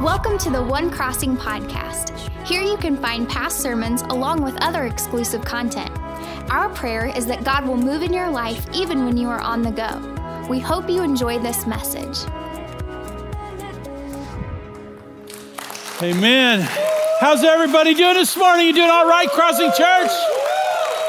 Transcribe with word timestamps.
Welcome 0.00 0.38
to 0.38 0.50
the 0.50 0.62
One 0.62 0.92
Crossing 0.92 1.36
podcast. 1.36 2.16
Here 2.46 2.62
you 2.62 2.76
can 2.76 2.96
find 2.96 3.28
past 3.28 3.58
sermons 3.58 4.02
along 4.02 4.42
with 4.42 4.56
other 4.62 4.84
exclusive 4.84 5.44
content. 5.44 5.90
Our 6.52 6.68
prayer 6.68 7.06
is 7.06 7.26
that 7.26 7.42
God 7.42 7.66
will 7.66 7.76
move 7.76 8.02
in 8.02 8.12
your 8.12 8.30
life 8.30 8.64
even 8.72 9.04
when 9.04 9.16
you 9.16 9.28
are 9.28 9.40
on 9.40 9.62
the 9.62 9.72
go. 9.72 10.46
We 10.48 10.60
hope 10.60 10.88
you 10.88 11.02
enjoy 11.02 11.40
this 11.40 11.66
message. 11.66 12.16
Amen. 16.00 16.60
How's 17.18 17.42
everybody 17.42 17.92
doing 17.94 18.14
this 18.14 18.36
morning? 18.36 18.66
You 18.68 18.74
doing 18.74 18.90
all 18.90 19.08
right, 19.08 19.28
Crossing 19.28 19.72
Church? 19.72 20.37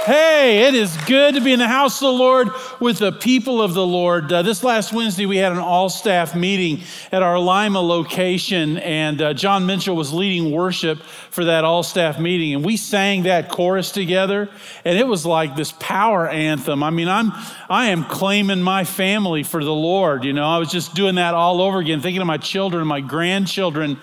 Hey, 0.10 0.68
it 0.68 0.74
is 0.74 0.98
good 1.06 1.36
to 1.36 1.40
be 1.40 1.54
in 1.54 1.60
the 1.60 1.68
house 1.68 2.02
of 2.02 2.08
the 2.08 2.14
Lord 2.14 2.50
with 2.80 2.98
the 2.98 3.12
people 3.12 3.62
of 3.62 3.76
the 3.76 3.86
Lord. 3.86 4.34
Uh, 4.34 4.42
this 4.42 4.64
last 4.64 4.92
Wednesday, 4.92 5.28
we 5.28 5.38
had 5.38 5.52
an 5.52 5.60
all 5.60 5.88
staff 5.88 6.34
meeting 6.34 6.82
at 7.12 7.22
our 7.22 7.38
Lima 7.38 7.80
location, 7.80 8.80
and 8.80 9.22
uh, 9.22 9.34
John 9.36 9.68
Mitchell 9.68 9.96
was 9.96 10.12
leading 10.12 10.50
worship 10.52 10.98
for 10.98 11.46
that 11.46 11.64
all 11.64 11.84
staff 11.84 12.20
meeting. 12.20 12.56
And 12.56 12.66
we 12.66 12.76
sang 12.76 13.22
that 13.24 13.50
chorus 13.50 13.92
together, 13.92 14.50
and 14.84 14.98
it 14.98 15.06
was 15.06 15.28
like 15.28 15.56
this 15.56 15.74
power 15.74 16.28
anthem. 16.28 16.82
I 16.82 16.90
mean, 16.90 17.08
I'm, 17.08 17.32
I 17.70 17.90
am 17.90 18.04
claiming 18.04 18.64
my 18.64 18.86
family 18.86 19.44
for 19.44 19.64
the 19.64 19.72
Lord. 19.72 20.24
You 20.24 20.34
know, 20.34 20.48
I 20.48 20.58
was 20.58 20.72
just 20.72 20.96
doing 20.96 21.14
that 21.16 21.36
all 21.36 21.62
over 21.62 21.78
again, 21.78 22.02
thinking 22.02 22.22
of 22.22 22.26
my 22.28 22.38
children, 22.38 22.88
my 22.88 23.02
grandchildren 23.02 24.00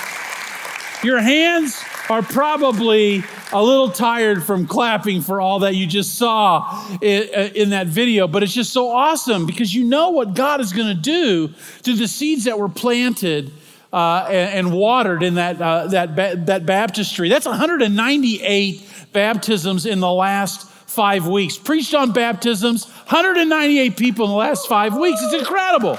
Your 1.03 1.21
hands 1.21 1.83
are 2.09 2.23
probably 2.23 3.25
a 3.53 3.63
little 3.63 3.91
tired 3.91 4.43
from 4.43 4.67
clapping 4.67 5.21
for 5.21 5.41
all 5.41 5.61
that 5.61 5.75
you 5.75 5.87
just 5.87 6.17
saw 6.17 6.87
in, 7.01 7.23
in 7.55 7.71
that 7.71 7.87
video, 7.87 8.29
but 8.29 8.43
it's 8.43 8.55
just 8.55 8.73
so 8.73 8.89
awesome 8.89 9.47
because 9.47 9.75
you 9.75 9.85
know 9.85 10.11
what 10.11 10.35
God 10.35 10.61
is 10.61 10.73
going 10.73 10.89
to 10.89 11.01
do 11.01 11.53
to 11.83 11.95
the 11.95 12.07
seeds 12.07 12.45
that 12.45 12.59
were 12.59 12.69
planted 12.69 13.53
uh, 13.93 14.27
and, 14.31 14.69
and, 14.69 14.73
watered 14.73 15.25
in 15.25 15.35
that, 15.35 15.61
uh, 15.61 15.89
that, 15.89 16.15
ba- 16.15 16.37
that 16.37 16.65
baptistry. 16.65 17.29
That's 17.29 17.47
198 17.47 18.89
baptisms 19.13 19.85
in 19.85 19.99
the 19.99 20.13
last 20.13 20.69
five 20.71 21.27
weeks. 21.27 21.59
Preached 21.59 21.93
on 21.93 22.13
baptisms, 22.13 22.85
198 22.85 23.97
people 23.97 24.27
in 24.27 24.31
the 24.31 24.37
last 24.37 24.69
five 24.69 24.97
weeks. 24.97 25.21
It's 25.23 25.35
incredible, 25.35 25.99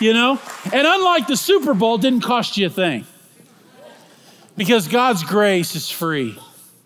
you 0.00 0.12
know? 0.12 0.40
And 0.72 0.86
unlike 0.86 1.26
the 1.26 1.36
Super 1.36 1.74
Bowl, 1.74 1.98
didn't 1.98 2.20
cost 2.20 2.56
you 2.56 2.66
a 2.66 2.70
thing 2.70 3.04
because 4.56 4.86
God's 4.86 5.24
grace 5.24 5.74
is 5.74 5.90
free 5.90 6.38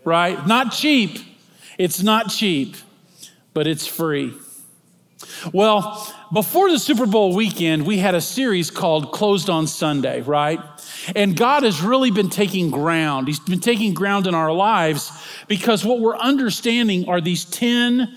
right? 0.04 0.46
Not 0.46 0.72
cheap. 0.72 1.18
It's 1.78 2.02
not 2.02 2.30
cheap, 2.30 2.76
but 3.54 3.66
it's 3.66 3.86
free. 3.86 4.34
Well, 5.52 6.14
before 6.32 6.70
the 6.70 6.78
Super 6.78 7.06
Bowl 7.06 7.34
weekend, 7.34 7.86
we 7.86 7.98
had 7.98 8.14
a 8.14 8.20
series 8.20 8.70
called 8.70 9.12
Closed 9.12 9.50
on 9.50 9.66
Sunday, 9.66 10.20
right? 10.22 10.60
And 11.14 11.36
God 11.36 11.62
has 11.62 11.82
really 11.82 12.10
been 12.10 12.30
taking 12.30 12.70
ground. 12.70 13.26
He's 13.26 13.40
been 13.40 13.60
taking 13.60 13.94
ground 13.94 14.26
in 14.26 14.34
our 14.34 14.52
lives 14.52 15.10
because 15.48 15.84
what 15.84 16.00
we're 16.00 16.16
understanding 16.16 17.08
are 17.08 17.20
these 17.20 17.44
10 17.44 18.14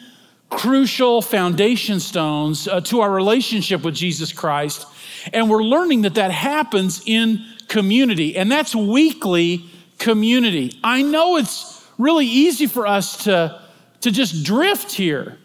crucial 0.50 1.22
foundation 1.22 2.00
stones 2.00 2.68
uh, 2.68 2.82
to 2.82 3.02
our 3.02 3.12
relationship 3.12 3.84
with 3.84 3.96
Jesus 3.96 4.32
Christ. 4.32 4.86
And 5.32 5.50
we're 5.50 5.64
learning 5.64 6.02
that 6.02 6.16
that 6.16 6.32
happens 6.32 7.02
in 7.06 7.46
community, 7.68 8.36
and 8.38 8.52
that's 8.52 8.76
weekly 8.76 9.66
community. 9.98 10.78
I 10.84 11.02
know 11.02 11.38
it's 11.38 11.73
really 11.98 12.26
easy 12.26 12.68
for 12.68 12.88
us 12.88 13.24
to, 13.26 13.62
to 14.02 14.12
just 14.12 14.44
drift 14.44 14.92
here 14.92 15.38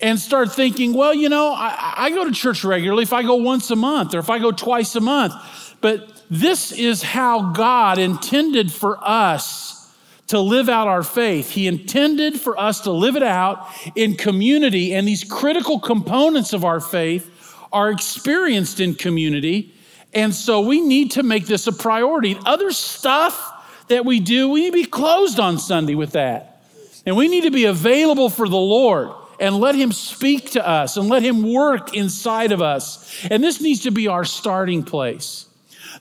and 0.00 0.18
start 0.18 0.52
thinking, 0.52 0.92
well, 0.92 1.14
you 1.14 1.28
know, 1.28 1.52
I, 1.52 1.94
I, 1.96 2.10
go 2.10 2.24
to 2.24 2.32
church 2.32 2.64
regularly 2.64 3.02
if 3.02 3.12
I 3.12 3.22
go 3.22 3.36
once 3.36 3.70
a 3.70 3.76
month 3.76 4.14
or 4.14 4.18
if 4.18 4.28
I 4.28 4.38
go 4.38 4.52
twice 4.52 4.94
a 4.94 5.00
month. 5.00 5.32
But 5.80 6.22
this 6.30 6.72
is 6.72 7.02
how 7.02 7.52
God 7.52 7.98
intended 7.98 8.72
for 8.72 8.98
us 9.02 9.94
to 10.28 10.40
live 10.40 10.68
out 10.68 10.88
our 10.88 11.02
faith. 11.02 11.50
He 11.50 11.66
intended 11.66 12.38
for 12.40 12.58
us 12.58 12.80
to 12.82 12.90
live 12.90 13.16
it 13.16 13.22
out 13.22 13.68
in 13.94 14.16
community, 14.16 14.94
and 14.94 15.06
these 15.06 15.24
critical 15.24 15.78
components 15.78 16.52
of 16.52 16.64
our 16.64 16.80
faith 16.80 17.32
are 17.72 17.90
experienced 17.90 18.80
in 18.80 18.94
community. 18.94 19.72
And 20.12 20.34
so 20.34 20.60
we 20.60 20.80
need 20.80 21.12
to 21.12 21.22
make 21.22 21.46
this 21.46 21.66
a 21.66 21.72
priority. 21.72 22.36
Other 22.44 22.72
stuff 22.72 23.52
that 23.88 24.04
we 24.04 24.20
do, 24.20 24.48
we 24.48 24.62
need 24.62 24.70
to 24.70 24.72
be 24.72 24.84
closed 24.84 25.38
on 25.38 25.58
Sunday 25.58 25.94
with 25.94 26.12
that. 26.12 26.62
And 27.04 27.16
we 27.16 27.28
need 27.28 27.42
to 27.42 27.50
be 27.50 27.64
available 27.64 28.28
for 28.28 28.48
the 28.48 28.56
Lord 28.56 29.10
and 29.38 29.56
let 29.56 29.74
Him 29.74 29.92
speak 29.92 30.50
to 30.52 30.66
us 30.66 30.96
and 30.96 31.08
let 31.08 31.22
Him 31.22 31.52
work 31.52 31.94
inside 31.94 32.52
of 32.52 32.62
us. 32.62 33.24
And 33.30 33.42
this 33.42 33.60
needs 33.60 33.82
to 33.82 33.90
be 33.90 34.08
our 34.08 34.24
starting 34.24 34.82
place. 34.82 35.46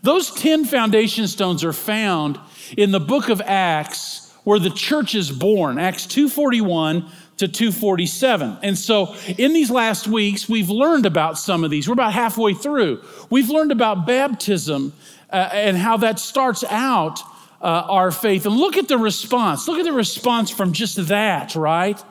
Those 0.02 0.32
10 0.32 0.66
foundation 0.66 1.28
stones 1.28 1.64
are 1.64 1.74
found 1.74 2.40
in 2.78 2.92
the 2.92 3.00
book 3.00 3.30
of 3.30 3.42
Acts 3.42 4.34
where 4.44 4.60
the 4.60 4.70
church 4.70 5.16
is 5.16 5.32
born, 5.32 5.80
Acts 5.80 6.06
241 6.06 7.10
to 7.38 7.48
247. 7.48 8.58
And 8.64 8.78
so 8.78 9.16
in 9.38 9.54
these 9.54 9.70
last 9.70 10.08
weeks, 10.08 10.48
we've 10.48 10.70
learned 10.70 11.06
about 11.06 11.38
some 11.38 11.64
of 11.64 11.72
these. 11.72 11.88
We're 11.88 11.94
about 11.94 12.14
halfway 12.14 12.54
through. 12.54 13.02
We've 13.30 13.50
learned 13.50 13.72
about 13.72 14.06
baptism 14.06 14.94
uh, 15.32 15.50
and 15.52 15.76
how 15.76 15.98
that 15.98 16.20
starts 16.20 16.64
out 16.64 17.20
uh, 17.66 17.88
our 17.90 18.12
faith. 18.12 18.46
And 18.46 18.56
look 18.56 18.78
at 18.78 18.88
the 18.88 18.98
response. 18.98 19.68
Look 19.68 19.80
at 19.80 19.86
the 19.86 19.92
response 19.92 20.52
from 20.52 20.72
just 20.72 21.08
that, 21.08 21.56
right? 21.56 22.02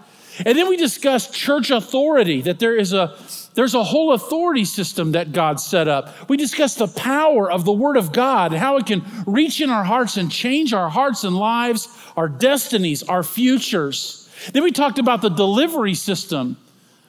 And 0.44 0.58
then 0.58 0.68
we 0.68 0.76
discussed 0.76 1.32
church 1.32 1.70
authority, 1.70 2.42
that 2.42 2.58
there 2.58 2.76
is 2.76 2.92
a 2.92 3.16
there's 3.54 3.74
a 3.74 3.84
whole 3.84 4.14
authority 4.14 4.64
system 4.64 5.12
that 5.12 5.30
God 5.30 5.60
set 5.60 5.86
up. 5.86 6.28
We 6.28 6.36
discussed 6.36 6.78
the 6.78 6.88
power 6.88 7.48
of 7.48 7.64
the 7.64 7.72
Word 7.72 7.96
of 7.96 8.12
God 8.12 8.52
how 8.52 8.78
it 8.78 8.86
can 8.86 9.04
reach 9.28 9.60
in 9.60 9.70
our 9.70 9.84
hearts 9.84 10.16
and 10.16 10.28
change 10.28 10.72
our 10.72 10.88
hearts 10.88 11.22
and 11.22 11.36
lives, 11.36 11.86
our 12.16 12.28
destinies, 12.28 13.04
our 13.04 13.22
futures. 13.22 14.28
Then 14.52 14.64
we 14.64 14.72
talked 14.72 14.98
about 14.98 15.22
the 15.22 15.28
delivery 15.28 15.94
system 15.94 16.56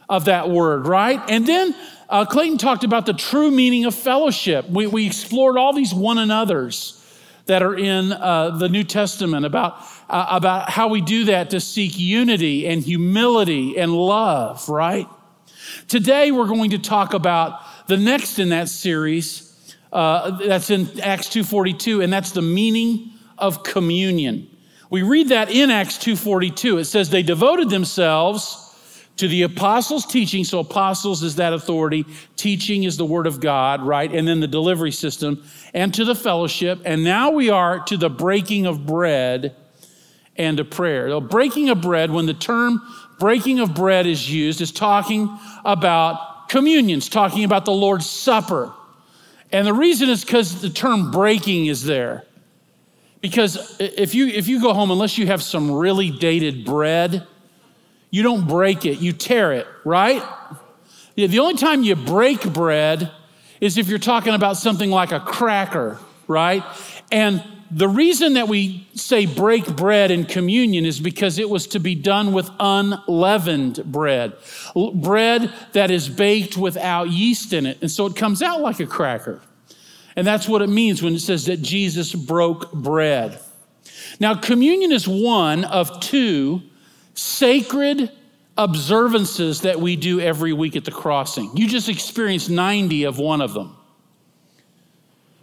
of 0.08 0.26
that 0.26 0.52
Word, 0.52 0.86
right? 0.86 1.20
And 1.30 1.48
then 1.48 1.74
uh, 2.10 2.26
Clayton 2.26 2.60
talked 2.60 2.84
about 2.84 3.08
the 3.08 3.14
true 3.14 3.50
meaning 3.50 3.86
of 3.86 3.96
fellowship. 3.96 4.70
We, 4.70 4.86
we 4.86 5.08
explored 5.08 5.58
all 5.58 5.74
these 5.74 5.96
one 5.96 6.20
another's 6.20 7.02
that 7.46 7.62
are 7.62 7.78
in 7.78 8.12
uh, 8.12 8.52
the 8.58 8.70
New 8.70 8.84
Testament 8.84 9.46
about 9.46 9.78
uh, 10.10 10.28
about 10.30 10.70
how 10.70 10.88
we 10.88 11.02
do 11.02 11.26
that 11.26 11.50
to 11.52 11.60
seek 11.60 11.98
unity 11.98 12.68
and 12.68 12.82
humility 12.82 13.78
and 13.78 13.94
love, 13.94 14.68
right? 14.70 15.08
Today, 15.88 16.32
we're 16.32 16.48
going 16.48 16.72
to 16.72 16.80
talk 16.80 17.14
about 17.14 17.60
the 17.88 17.98
next 17.98 18.40
in 18.40 18.50
that 18.50 18.70
series. 18.70 19.52
Uh, 19.92 20.38
that's 20.46 20.70
in 20.70 21.00
Acts 21.00 21.28
2:42, 21.30 22.04
and 22.04 22.12
that's 22.12 22.32
the 22.32 22.42
meaning 22.42 23.12
of 23.38 23.64
communion. 23.64 24.48
We 24.90 25.02
read 25.02 25.30
that 25.30 25.50
in 25.50 25.72
Acts 25.72 25.98
2:42. 25.98 26.80
It 26.80 26.86
says 26.86 27.10
they 27.10 27.24
devoted 27.24 27.70
themselves 27.70 28.65
to 29.18 29.28
the 29.28 29.44
apostles' 29.44 30.06
teaching. 30.06 30.44
So 30.44 30.60
apostles 30.60 31.24
is 31.24 31.38
that 31.38 31.54
authority, 31.54 32.06
teaching 32.36 32.84
is 32.84 32.98
the 32.98 33.06
word 33.06 33.28
of 33.28 33.40
God, 33.40 33.82
right? 33.82 34.12
And 34.12 34.28
then 34.28 34.40
the 34.40 34.48
delivery 34.48 34.92
system, 34.92 35.44
and 35.74 35.94
to 35.94 36.06
the 36.06 36.16
fellowship. 36.16 36.82
And 36.86 37.04
now 37.04 37.32
we 37.32 37.50
are 37.50 37.80
to 37.86 37.98
the 37.98 38.10
breaking 38.10 38.66
of 38.66 38.86
bread 38.86 39.56
and 40.36 40.58
to 40.58 40.66
prayer. 40.66 41.10
The 41.10 41.22
breaking 41.22 41.70
of 41.70 41.82
bread, 41.82 42.12
when 42.12 42.26
the 42.26 42.34
term 42.34 42.82
breaking 43.20 43.60
of 43.60 43.74
bread 43.74 44.06
is 44.06 44.32
used, 44.32 44.60
is 44.60 44.72
talking 44.72 45.40
about 45.64 46.50
communions, 46.50 47.08
talking 47.08 47.46
about 47.46 47.66
the 47.66 47.72
Lord's 47.72 48.10
Supper. 48.10 48.74
And 49.52 49.66
the 49.66 49.74
reason 49.74 50.10
is 50.10 50.26
because 50.26 50.62
the 50.62 50.70
term 50.70 51.12
breaking 51.12 51.68
is 51.68 51.84
there. 51.84 52.26
Because 53.22 53.78
if 53.80 54.14
you, 54.14 54.28
if 54.28 54.48
you 54.48 54.62
go 54.62 54.74
home, 54.74 54.92
unless 54.92 55.18
you 55.18 55.26
have 55.28 55.42
some 55.42 55.72
really 55.72 56.12
dated 56.12 56.66
bread, 56.66 57.26
you 58.10 58.24
don't 58.24 58.48
break 58.48 58.86
it, 58.86 59.00
you 59.00 59.14
tear 59.14 59.52
it, 59.54 59.68
right? 59.84 60.24
Yeah, 61.16 61.28
The 61.28 61.40
only 61.40 61.56
time 61.56 61.84
you 61.84 61.96
break 61.96 62.42
bread 62.54 63.12
is 63.62 63.78
if 63.78 63.88
you're 63.88 64.00
talking 64.00 64.34
about 64.34 64.58
something 64.58 64.92
like 64.92 65.12
a 65.12 65.20
cracker, 65.20 66.00
right? 66.28 66.64
And 67.12 67.44
the 67.72 67.88
reason 67.88 68.34
that 68.34 68.48
we 68.48 68.88
say 68.94 69.26
break 69.26 69.76
bread 69.76 70.12
in 70.12 70.26
communion 70.26 70.86
is 70.86 71.00
because 71.00 71.40
it 71.40 71.50
was 71.50 71.68
to 71.68 71.80
be 71.80 71.96
done 71.96 72.32
with 72.32 72.50
unleavened 72.60 73.84
bread, 73.86 74.34
bread 74.94 75.52
that 75.74 75.90
is 75.90 76.08
baked 76.08 76.58
without 76.58 77.10
yeast 77.10 77.54
in 77.54 77.66
it. 77.66 77.78
And 77.82 77.90
so 77.90 78.06
it 78.06 78.16
comes 78.16 78.42
out 78.42 78.62
like 78.62 78.80
a 78.80 78.86
cracker. 78.86 79.42
And 80.16 80.26
that's 80.26 80.48
what 80.48 80.62
it 80.62 80.70
means 80.70 81.02
when 81.02 81.16
it 81.16 81.20
says 81.20 81.46
that 81.46 81.62
Jesus 81.62 82.14
broke 82.14 82.72
bread. 82.72 83.40
Now, 84.20 84.36
communion 84.36 84.92
is 84.92 85.08
one 85.08 85.66
of 85.66 86.00
two 86.00 86.62
sacred 87.16 88.12
observances 88.58 89.62
that 89.62 89.80
we 89.80 89.96
do 89.96 90.20
every 90.22 90.54
week 90.54 90.76
at 90.76 90.86
the 90.86 90.92
crossing. 90.92 91.56
You 91.56 91.68
just 91.68 91.90
experienced 91.90 92.50
90 92.50 93.06
of 93.06 93.18
one 93.18 93.42
of 93.42 93.54
them. 93.54 93.76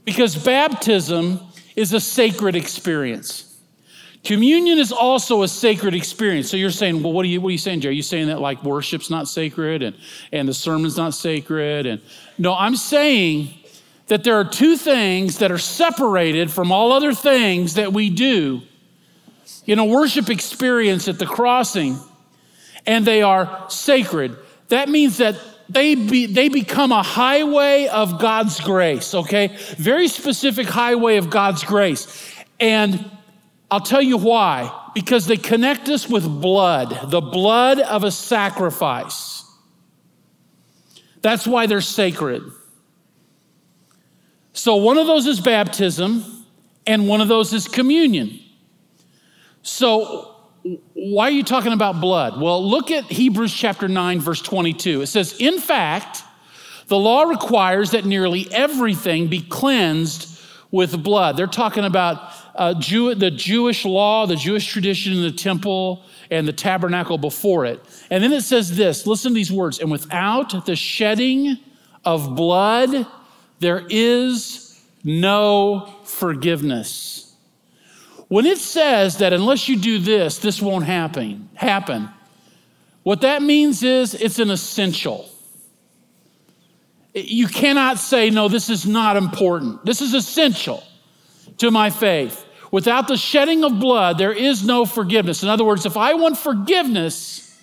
Because 0.05 0.37
baptism 0.37 1.41
is 1.77 1.93
a 1.93 2.01
sacred 2.01 2.57
experience. 2.57 3.49
Communion 4.25 4.79
is 4.79 4.93
also 4.93 5.43
a 5.43 5.49
sacred 5.49 5.95
experience. 5.95 6.49
So 6.49 6.57
you're 6.57 6.71
saying, 6.71 7.03
well, 7.03 7.13
what 7.13 7.25
are 7.25 7.29
you, 7.29 7.41
what 7.41 7.49
are 7.49 7.53
you 7.53 7.59
saying, 7.59 7.81
Jerry? 7.81 7.93
Are 7.93 7.97
you 7.97 8.03
saying 8.03 8.29
that 8.29 8.41
like 8.41 8.63
worship's 8.63 9.11
not 9.11 9.27
sacred 9.27 9.83
and, 9.83 9.97
and 10.33 10.49
the 10.49 10.55
sermon's 10.55 10.97
not 10.97 11.15
sacred? 11.15 11.87
And 11.87 12.01
no, 12.39 12.55
I'm 12.55 12.77
saying 12.77 13.53
that 14.07 14.23
there 14.23 14.37
are 14.37 14.45
two 14.45 14.77
things 14.77 15.39
that 15.39 15.51
are 15.51 15.59
separated 15.59 16.51
from 16.51 16.71
all 16.71 16.93
other 16.93 17.13
things 17.15 17.75
that 17.75 17.93
we 17.93 18.11
do 18.11 18.63
in 19.67 19.79
a 19.79 19.85
worship 19.85 20.31
experience 20.31 21.09
at 21.09 21.19
the 21.19 21.27
crossing, 21.27 21.99
and 22.87 23.05
they 23.05 23.23
are 23.23 23.67
sacred. 23.69 24.37
That 24.69 24.89
means 24.89 25.19
that 25.19 25.37
they, 25.69 25.95
be, 25.95 26.27
they 26.27 26.49
become 26.49 26.93
a 26.93 27.03
highway 27.03 27.87
of 27.87 28.21
God's 28.21 28.61
grace, 28.61 29.15
okay? 29.15 29.57
Very 29.79 30.09
specific 30.09 30.67
highway 30.67 31.17
of 31.17 31.31
God's 31.31 31.65
grace. 31.65 32.35
And 32.61 33.11
I'll 33.71 33.81
tell 33.81 34.03
you 34.03 34.19
why. 34.19 34.79
Because 34.95 35.27
they 35.27 35.39
connect 35.39 35.89
us 35.89 36.09
with 36.09 36.25
blood, 36.25 37.11
the 37.11 37.23
blood 37.23 37.81
of 37.81 38.05
a 38.05 38.11
sacrifice. 38.11 39.45
That's 41.23 41.47
why 41.47 41.67
they're 41.67 41.81
sacred. 41.81 42.43
So 44.53 44.77
one 44.77 44.99
of 44.99 45.07
those 45.07 45.27
is 45.27 45.41
baptism, 45.41 46.45
and 46.87 47.09
one 47.09 47.23
of 47.23 47.29
those 47.29 47.55
is 47.55 47.67
communion. 47.67 48.42
So 49.63 50.37
why 50.95 51.29
are 51.29 51.33
you 51.33 51.43
talking 51.43 51.73
about 51.73 52.01
blood? 52.01 52.41
Well, 52.41 52.65
look 52.69 52.91
at 52.91 53.05
Hebrews 53.05 53.53
chapter 53.53 53.89
9, 53.89 54.21
verse 54.21 54.41
22. 54.41 55.03
It 55.03 55.07
says, 55.07 55.37
In 55.39 55.59
fact, 55.59 56.23
the 56.89 56.99
law 56.99 57.23
requires 57.23 57.93
that 57.93 58.05
nearly 58.05 58.49
everything 58.53 59.29
be 59.29 59.41
cleansed 59.41 60.29
with 60.71 61.03
blood. 61.03 61.37
They're 61.37 61.47
talking 61.47 61.85
about 61.85 62.33
uh, 62.55 62.75
Jew, 62.75 63.15
the 63.15 63.31
Jewish 63.31 63.85
law, 63.85 64.27
the 64.27 64.37
Jewish 64.37 64.67
tradition 64.67 65.13
in 65.13 65.23
the 65.23 65.33
temple, 65.33 66.05
and 66.31 66.47
the 66.47 66.53
tabernacle 66.53 67.19
before 67.19 67.67
it. 67.67 67.81
And 68.11 68.23
then 68.23 68.33
it 68.33 68.43
says 68.43 68.77
this 68.77 69.07
listen 69.07 69.33
to 69.33 69.35
these 69.35 69.53
words 69.53 69.79
and 69.79 69.91
without 69.91 70.65
the 70.65 70.77
shedding 70.77 71.59
of 72.05 72.35
blood, 72.35 73.07
there 73.61 73.87
is 73.89 74.81
no 75.05 75.95
forgiveness. 76.05 77.32
When 78.33 78.47
it 78.47 78.57
says 78.57 79.19
that 79.19 79.35
unless 79.35 79.69
you 79.69 79.79
do 79.79 79.99
this, 79.99 80.39
this 80.39 80.63
won't 80.63 80.87
happen, 80.87 81.51
happen, 81.53 82.09
what 83.03 83.21
that 83.21 83.43
means 83.43 83.83
is 83.83 84.15
it's 84.15 84.39
an 84.39 84.51
essential. 84.51 85.29
You 87.13 87.47
cannot 87.47 87.99
say, 87.99 88.31
no, 88.31 88.49
this 88.49 88.71
is 88.71 88.87
not 88.87 89.19
important. 89.19 89.85
This 89.85 90.01
is 90.01 90.15
essential 90.15 90.83
to 91.59 91.71
my 91.71 91.91
faith. 91.91 92.47
Without 92.71 93.07
the 93.07 93.19
shedding 93.19 93.65
of 93.65 93.79
blood, 93.79 94.17
there 94.17 94.33
is 94.33 94.65
no 94.65 94.87
forgiveness. 94.87 95.43
In 95.43 95.51
other 95.51 95.65
words, 95.65 95.85
if 95.85 95.99
I 95.99 96.15
want 96.15 96.39
forgiveness, 96.39 97.55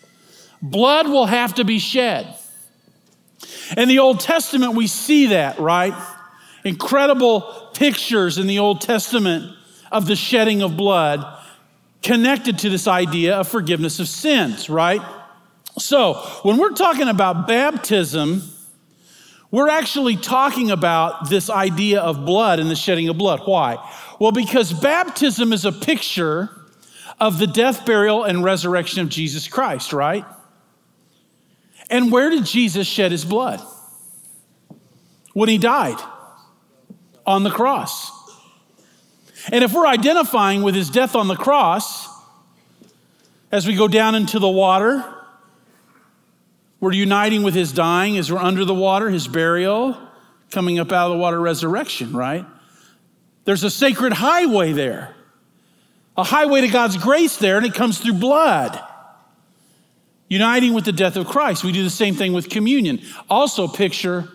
blood 0.61 1.07
will 1.07 1.25
have 1.25 1.55
to 1.55 1.63
be 1.63 1.79
shed. 1.79 2.35
In 3.75 3.87
the 3.87 3.97
Old 3.97 4.19
Testament, 4.19 4.75
we 4.75 4.85
see 4.85 5.25
that, 5.29 5.57
right? 5.57 5.95
Incredible 6.63 7.71
pictures 7.73 8.37
in 8.37 8.45
the 8.45 8.59
Old 8.59 8.81
Testament 8.81 9.55
of 9.91 10.05
the 10.05 10.15
shedding 10.15 10.61
of 10.61 10.77
blood 10.77 11.25
connected 12.01 12.59
to 12.59 12.69
this 12.69 12.87
idea 12.87 13.37
of 13.37 13.47
forgiveness 13.47 13.99
of 13.99 14.07
sins, 14.07 14.69
right? 14.69 15.01
So, 15.77 16.15
when 16.43 16.57
we're 16.57 16.73
talking 16.73 17.07
about 17.07 17.47
baptism, 17.47 18.43
we're 19.51 19.69
actually 19.69 20.15
talking 20.15 20.71
about 20.71 21.29
this 21.29 21.49
idea 21.49 22.01
of 22.01 22.25
blood 22.25 22.59
and 22.59 22.69
the 22.69 22.75
shedding 22.75 23.09
of 23.09 23.17
blood. 23.17 23.41
Why? 23.45 23.77
Well, 24.19 24.31
because 24.31 24.73
baptism 24.73 25.53
is 25.53 25.65
a 25.65 25.71
picture 25.71 26.49
of 27.19 27.39
the 27.39 27.47
death, 27.47 27.85
burial, 27.85 28.23
and 28.23 28.43
resurrection 28.43 29.01
of 29.01 29.09
Jesus 29.09 29.47
Christ, 29.47 29.91
right? 29.91 30.25
And 31.89 32.11
where 32.11 32.29
did 32.29 32.45
Jesus 32.45 32.87
shed 32.87 33.11
his 33.11 33.25
blood? 33.25 33.61
When 35.33 35.49
he 35.49 35.57
died 35.57 35.99
on 37.25 37.43
the 37.43 37.49
cross. 37.49 38.11
And 39.51 39.63
if 39.63 39.73
we're 39.73 39.87
identifying 39.87 40.61
with 40.61 40.75
his 40.75 40.89
death 40.89 41.15
on 41.15 41.27
the 41.27 41.35
cross, 41.35 42.07
as 43.51 43.65
we 43.65 43.75
go 43.75 43.87
down 43.87 44.15
into 44.15 44.39
the 44.39 44.49
water, 44.49 45.03
we're 46.79 46.93
uniting 46.93 47.43
with 47.43 47.55
his 47.55 47.71
dying 47.71 48.17
as 48.17 48.31
we're 48.31 48.39
under 48.39 48.65
the 48.65 48.73
water, 48.73 49.09
his 49.09 49.27
burial, 49.27 49.97
coming 50.51 50.79
up 50.79 50.91
out 50.91 51.11
of 51.11 51.17
the 51.17 51.21
water, 51.21 51.39
resurrection, 51.39 52.13
right? 52.13 52.45
There's 53.45 53.63
a 53.63 53.69
sacred 53.69 54.13
highway 54.13 54.73
there, 54.73 55.15
a 56.15 56.23
highway 56.23 56.61
to 56.61 56.67
God's 56.67 56.97
grace 56.97 57.37
there, 57.37 57.57
and 57.57 57.65
it 57.65 57.73
comes 57.73 57.97
through 57.99 58.13
blood. 58.13 58.79
Uniting 60.27 60.73
with 60.73 60.85
the 60.85 60.91
death 60.91 61.15
of 61.15 61.27
Christ. 61.27 61.63
We 61.63 61.71
do 61.71 61.83
the 61.83 61.89
same 61.89 62.13
thing 62.13 62.33
with 62.33 62.49
communion. 62.49 63.01
Also, 63.29 63.67
picture 63.67 64.29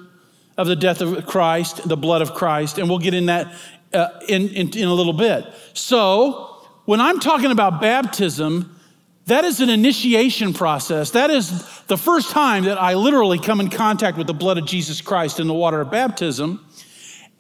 of 0.57 0.67
the 0.67 0.75
death 0.75 1.01
of 1.01 1.25
Christ, 1.27 1.89
the 1.89 1.97
blood 1.97 2.21
of 2.21 2.35
Christ, 2.35 2.79
and 2.79 2.89
we'll 2.89 2.99
get 2.99 3.15
in 3.15 3.27
that 3.27 3.55
uh, 3.95 4.21
in, 4.29 4.49
in, 4.51 4.77
in 4.77 4.89
a 4.89 4.93
little 4.93 5.13
bit. 5.13 5.47
So, 5.73 6.51
when 6.85 7.01
I'm 7.01 7.19
talking 7.21 7.51
about 7.51 7.81
baptism, 7.81 8.79
that 9.27 9.45
is 9.45 9.61
an 9.61 9.71
initiation 9.71 10.53
process. 10.53 11.13
That 11.13 11.31
is 11.31 11.81
the 11.87 11.97
first 11.97 12.31
time 12.31 12.65
that 12.65 12.81
I 12.81 12.95
literally 12.95 13.39
come 13.39 13.61
in 13.61 13.71
contact 13.71 14.19
with 14.19 14.27
the 14.27 14.35
blood 14.35 14.59
of 14.59 14.67
Jesus 14.67 15.01
Christ 15.01 15.41
in 15.41 15.47
the 15.47 15.55
water 15.55 15.81
of 15.81 15.91
baptism. 15.91 16.65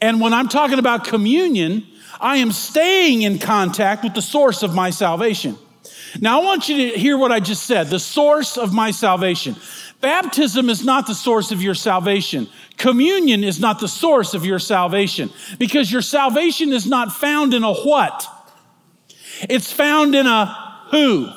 And 0.00 0.20
when 0.20 0.32
I'm 0.32 0.48
talking 0.48 0.78
about 0.78 1.04
communion, 1.04 1.86
I 2.20 2.38
am 2.38 2.52
staying 2.52 3.22
in 3.22 3.38
contact 3.38 4.02
with 4.02 4.14
the 4.14 4.22
source 4.22 4.62
of 4.62 4.74
my 4.74 4.90
salvation. 4.90 5.58
Now, 6.20 6.40
I 6.40 6.44
want 6.44 6.68
you 6.68 6.90
to 6.90 6.98
hear 6.98 7.18
what 7.18 7.32
I 7.32 7.40
just 7.40 7.64
said 7.64 7.88
the 7.88 7.98
source 7.98 8.56
of 8.56 8.72
my 8.72 8.90
salvation. 8.90 9.56
Baptism 10.04 10.68
is 10.68 10.84
not 10.84 11.06
the 11.06 11.14
source 11.14 11.50
of 11.50 11.62
your 11.62 11.74
salvation. 11.74 12.46
Communion 12.76 13.42
is 13.42 13.58
not 13.58 13.80
the 13.80 13.88
source 13.88 14.34
of 14.34 14.44
your 14.44 14.58
salvation 14.58 15.30
because 15.58 15.90
your 15.90 16.02
salvation 16.02 16.74
is 16.74 16.86
not 16.86 17.10
found 17.10 17.54
in 17.54 17.64
a 17.64 17.72
what? 17.72 18.28
It's 19.48 19.72
found 19.72 20.14
in 20.14 20.26
a 20.26 20.44
who. 20.90 21.30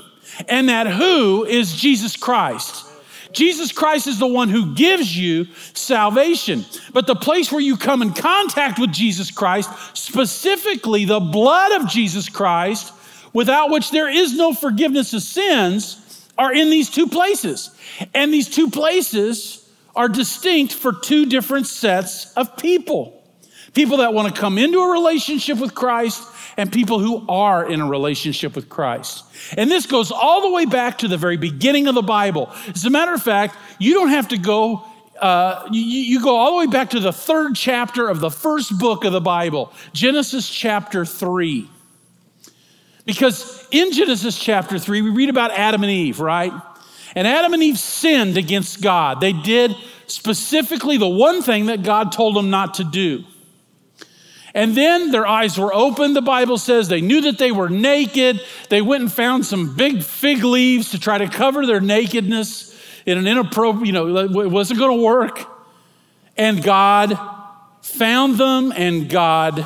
And 0.49 0.67
that 0.67 0.85
who 0.85 1.45
is 1.45 1.77
Jesus 1.77 2.17
Christ. 2.17 2.85
Jesus 3.31 3.71
Christ 3.71 4.05
is 4.05 4.19
the 4.19 4.27
one 4.27 4.49
who 4.49 4.75
gives 4.75 5.17
you 5.17 5.45
salvation. 5.73 6.65
But 6.91 7.07
the 7.07 7.15
place 7.15 7.49
where 7.49 7.61
you 7.61 7.77
come 7.77 8.01
in 8.01 8.11
contact 8.11 8.79
with 8.79 8.91
Jesus 8.91 9.31
Christ, 9.31 9.69
specifically 9.93 11.05
the 11.05 11.21
blood 11.21 11.81
of 11.81 11.87
Jesus 11.87 12.27
Christ, 12.27 12.91
without 13.31 13.69
which 13.69 13.91
there 13.91 14.09
is 14.09 14.35
no 14.35 14.53
forgiveness 14.53 15.13
of 15.13 15.21
sins, 15.21 16.03
are 16.37 16.53
in 16.53 16.69
these 16.69 16.89
two 16.89 17.07
places. 17.07 17.71
And 18.13 18.33
these 18.33 18.49
two 18.49 18.69
places 18.69 19.67
are 19.95 20.07
distinct 20.07 20.73
for 20.73 20.93
two 20.93 21.25
different 21.25 21.67
sets 21.67 22.33
of 22.33 22.55
people 22.57 23.13
people 23.73 23.97
that 23.97 24.11
want 24.11 24.33
to 24.33 24.41
come 24.41 24.57
into 24.57 24.79
a 24.79 24.91
relationship 24.91 25.59
with 25.59 25.75
Christ 25.75 26.23
and 26.57 26.71
people 26.71 26.97
who 26.97 27.23
are 27.29 27.69
in 27.69 27.79
a 27.79 27.85
relationship 27.85 28.55
with 28.55 28.69
Christ. 28.69 29.23
And 29.55 29.69
this 29.69 29.85
goes 29.85 30.11
all 30.11 30.41
the 30.41 30.49
way 30.49 30.65
back 30.65 30.97
to 30.99 31.07
the 31.07 31.17
very 31.17 31.37
beginning 31.37 31.87
of 31.87 31.93
the 31.93 32.01
Bible. 32.01 32.51
As 32.69 32.85
a 32.85 32.89
matter 32.89 33.13
of 33.13 33.21
fact, 33.21 33.55
you 33.77 33.93
don't 33.93 34.09
have 34.09 34.29
to 34.29 34.37
go 34.37 34.83
uh, 35.21 35.67
you, 35.71 35.81
you, 35.81 36.21
go 36.21 36.35
all 36.35 36.51
the 36.51 36.57
way 36.57 36.67
back 36.67 36.91
to 36.91 36.99
the 36.99 37.11
third 37.11 37.55
chapter 37.55 38.07
of 38.07 38.19
the 38.19 38.29
first 38.29 38.77
book 38.77 39.03
of 39.03 39.11
the 39.11 39.21
Bible, 39.21 39.73
Genesis 39.91 40.47
chapter 40.47 41.05
3. 41.05 41.67
Because 43.07 43.65
in 43.71 43.93
Genesis 43.93 44.37
chapter 44.37 44.77
3, 44.77 45.01
we 45.01 45.09
read 45.09 45.29
about 45.29 45.51
Adam 45.51 45.81
and 45.81 45.91
Eve, 45.91 46.19
right? 46.19 46.51
And 47.15 47.25
Adam 47.25 47.53
and 47.53 47.63
Eve 47.63 47.79
sinned 47.79 48.37
against 48.37 48.81
God. 48.81 49.21
They 49.21 49.31
did 49.31 49.73
specifically 50.07 50.97
the 50.97 51.07
one 51.07 51.41
thing 51.41 51.67
that 51.67 51.83
God 51.83 52.11
told 52.11 52.35
them 52.35 52.49
not 52.49 52.75
to 52.75 52.83
do. 52.83 53.23
And 54.53 54.75
then 54.75 55.11
their 55.11 55.25
eyes 55.25 55.57
were 55.57 55.73
opened, 55.73 56.17
the 56.17 56.21
Bible 56.21 56.57
says. 56.57 56.89
They 56.89 56.99
knew 56.99 57.21
that 57.21 57.37
they 57.37 57.53
were 57.53 57.69
naked. 57.69 58.41
They 58.69 58.81
went 58.81 59.03
and 59.03 59.11
found 59.11 59.45
some 59.45 59.77
big 59.77 60.03
fig 60.03 60.43
leaves 60.43 60.91
to 60.91 60.99
try 60.99 61.17
to 61.17 61.29
cover 61.29 61.65
their 61.65 61.79
nakedness 61.79 62.77
in 63.05 63.17
an 63.17 63.25
inappropriate, 63.25 63.87
you 63.87 63.93
know, 63.93 64.17
it 64.17 64.51
wasn't 64.51 64.79
going 64.79 64.97
to 64.97 65.03
work. 65.03 65.45
And 66.35 66.61
God 66.61 67.17
found 67.81 68.37
them 68.37 68.73
and 68.75 69.09
God 69.09 69.65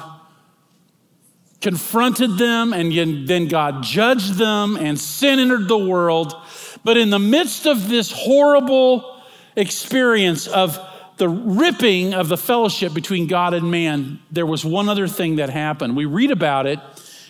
confronted 1.61 2.37
them 2.37 2.73
and 2.73 3.27
then 3.27 3.47
God 3.47 3.83
judged 3.83 4.33
them 4.33 4.75
and 4.75 4.99
sin 4.99 5.39
entered 5.39 5.67
the 5.67 5.77
world. 5.77 6.35
But 6.83 6.97
in 6.97 7.11
the 7.11 7.19
midst 7.19 7.67
of 7.67 7.87
this 7.87 8.11
horrible 8.11 9.21
experience 9.55 10.47
of 10.47 10.79
the 11.17 11.29
ripping 11.29 12.15
of 12.15 12.29
the 12.29 12.37
fellowship 12.37 12.93
between 12.93 13.27
God 13.27 13.53
and 13.53 13.69
man, 13.69 14.19
there 14.31 14.45
was 14.45 14.65
one 14.65 14.89
other 14.89 15.07
thing 15.07 15.35
that 15.35 15.51
happened. 15.51 15.95
We 15.95 16.05
read 16.05 16.31
about 16.31 16.65
it 16.65 16.79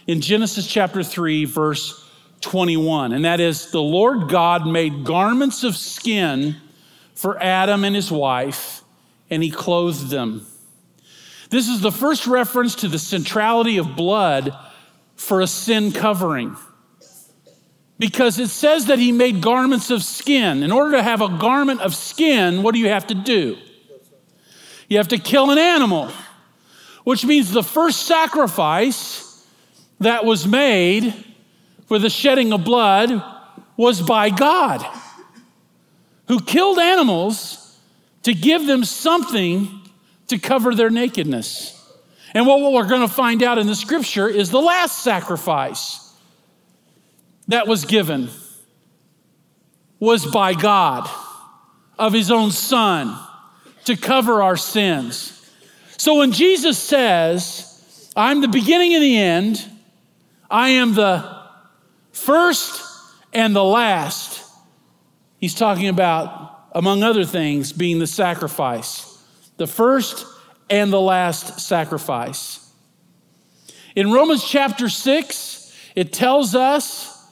in 0.07 0.21
Genesis 0.21 0.65
chapter 0.65 1.03
3, 1.03 1.45
verse 1.45 2.09
21, 2.39 3.11
and 3.11 3.25
that 3.25 3.39
is 3.39 3.71
the 3.71 3.81
Lord 3.81 4.29
God 4.29 4.65
made 4.65 5.03
garments 5.03 5.63
of 5.63 5.75
skin 5.75 6.55
for 7.13 7.41
Adam 7.43 7.83
and 7.83 7.95
his 7.95 8.11
wife, 8.11 8.83
and 9.29 9.43
he 9.43 9.51
clothed 9.51 10.09
them. 10.09 10.47
This 11.51 11.67
is 11.67 11.81
the 11.81 11.91
first 11.91 12.27
reference 12.27 12.75
to 12.75 12.87
the 12.87 12.97
centrality 12.97 13.77
of 13.77 13.97
blood 13.97 14.55
for 15.17 15.41
a 15.41 15.47
sin 15.47 15.91
covering. 15.91 16.55
Because 17.99 18.39
it 18.39 18.47
says 18.47 18.85
that 18.85 18.99
he 18.99 19.11
made 19.11 19.41
garments 19.41 19.91
of 19.91 20.01
skin. 20.01 20.63
In 20.63 20.71
order 20.71 20.95
to 20.95 21.03
have 21.03 21.21
a 21.21 21.27
garment 21.27 21.81
of 21.81 21.93
skin, 21.93 22.63
what 22.63 22.73
do 22.73 22.79
you 22.79 22.87
have 22.87 23.05
to 23.07 23.13
do? 23.13 23.57
You 24.87 24.97
have 24.97 25.09
to 25.09 25.17
kill 25.17 25.51
an 25.51 25.57
animal, 25.57 26.09
which 27.03 27.25
means 27.25 27.51
the 27.51 27.63
first 27.63 28.03
sacrifice 28.03 29.45
that 29.99 30.23
was 30.23 30.47
made 30.47 31.13
for 31.85 31.99
the 31.99 32.09
shedding 32.09 32.53
of 32.53 32.63
blood 32.63 33.21
was 33.75 34.01
by 34.01 34.29
God, 34.29 34.85
who 36.29 36.39
killed 36.39 36.79
animals 36.79 37.77
to 38.23 38.33
give 38.33 38.65
them 38.67 38.85
something 38.85 39.80
to 40.31 40.39
cover 40.39 40.73
their 40.73 40.89
nakedness. 40.89 41.77
And 42.33 42.47
what 42.47 42.73
we're 42.73 42.87
going 42.87 43.07
to 43.07 43.13
find 43.13 43.43
out 43.43 43.57
in 43.57 43.67
the 43.67 43.75
scripture 43.75 44.27
is 44.27 44.49
the 44.49 44.61
last 44.61 45.03
sacrifice 45.03 46.13
that 47.49 47.67
was 47.67 47.85
given 47.85 48.29
was 49.99 50.25
by 50.25 50.53
God 50.53 51.09
of 51.99 52.13
his 52.13 52.31
own 52.31 52.51
son 52.51 53.17
to 53.85 53.97
cover 53.97 54.41
our 54.41 54.55
sins. 54.55 55.37
So 55.97 56.19
when 56.19 56.31
Jesus 56.31 56.79
says, 56.79 58.11
I'm 58.15 58.39
the 58.39 58.47
beginning 58.47 58.93
and 58.95 59.03
the 59.03 59.17
end, 59.17 59.69
I 60.49 60.69
am 60.69 60.93
the 60.93 61.45
first 62.13 62.81
and 63.33 63.53
the 63.53 63.63
last, 63.63 64.49
he's 65.37 65.55
talking 65.55 65.89
about, 65.89 66.69
among 66.71 67.03
other 67.03 67.25
things, 67.25 67.73
being 67.73 67.99
the 67.99 68.07
sacrifice. 68.07 69.10
The 69.61 69.67
first 69.67 70.25
and 70.71 70.91
the 70.91 70.99
last 70.99 71.59
sacrifice. 71.59 72.67
In 73.95 74.11
Romans 74.11 74.43
chapter 74.43 74.89
6, 74.89 75.77
it 75.95 76.11
tells 76.11 76.55
us 76.55 77.31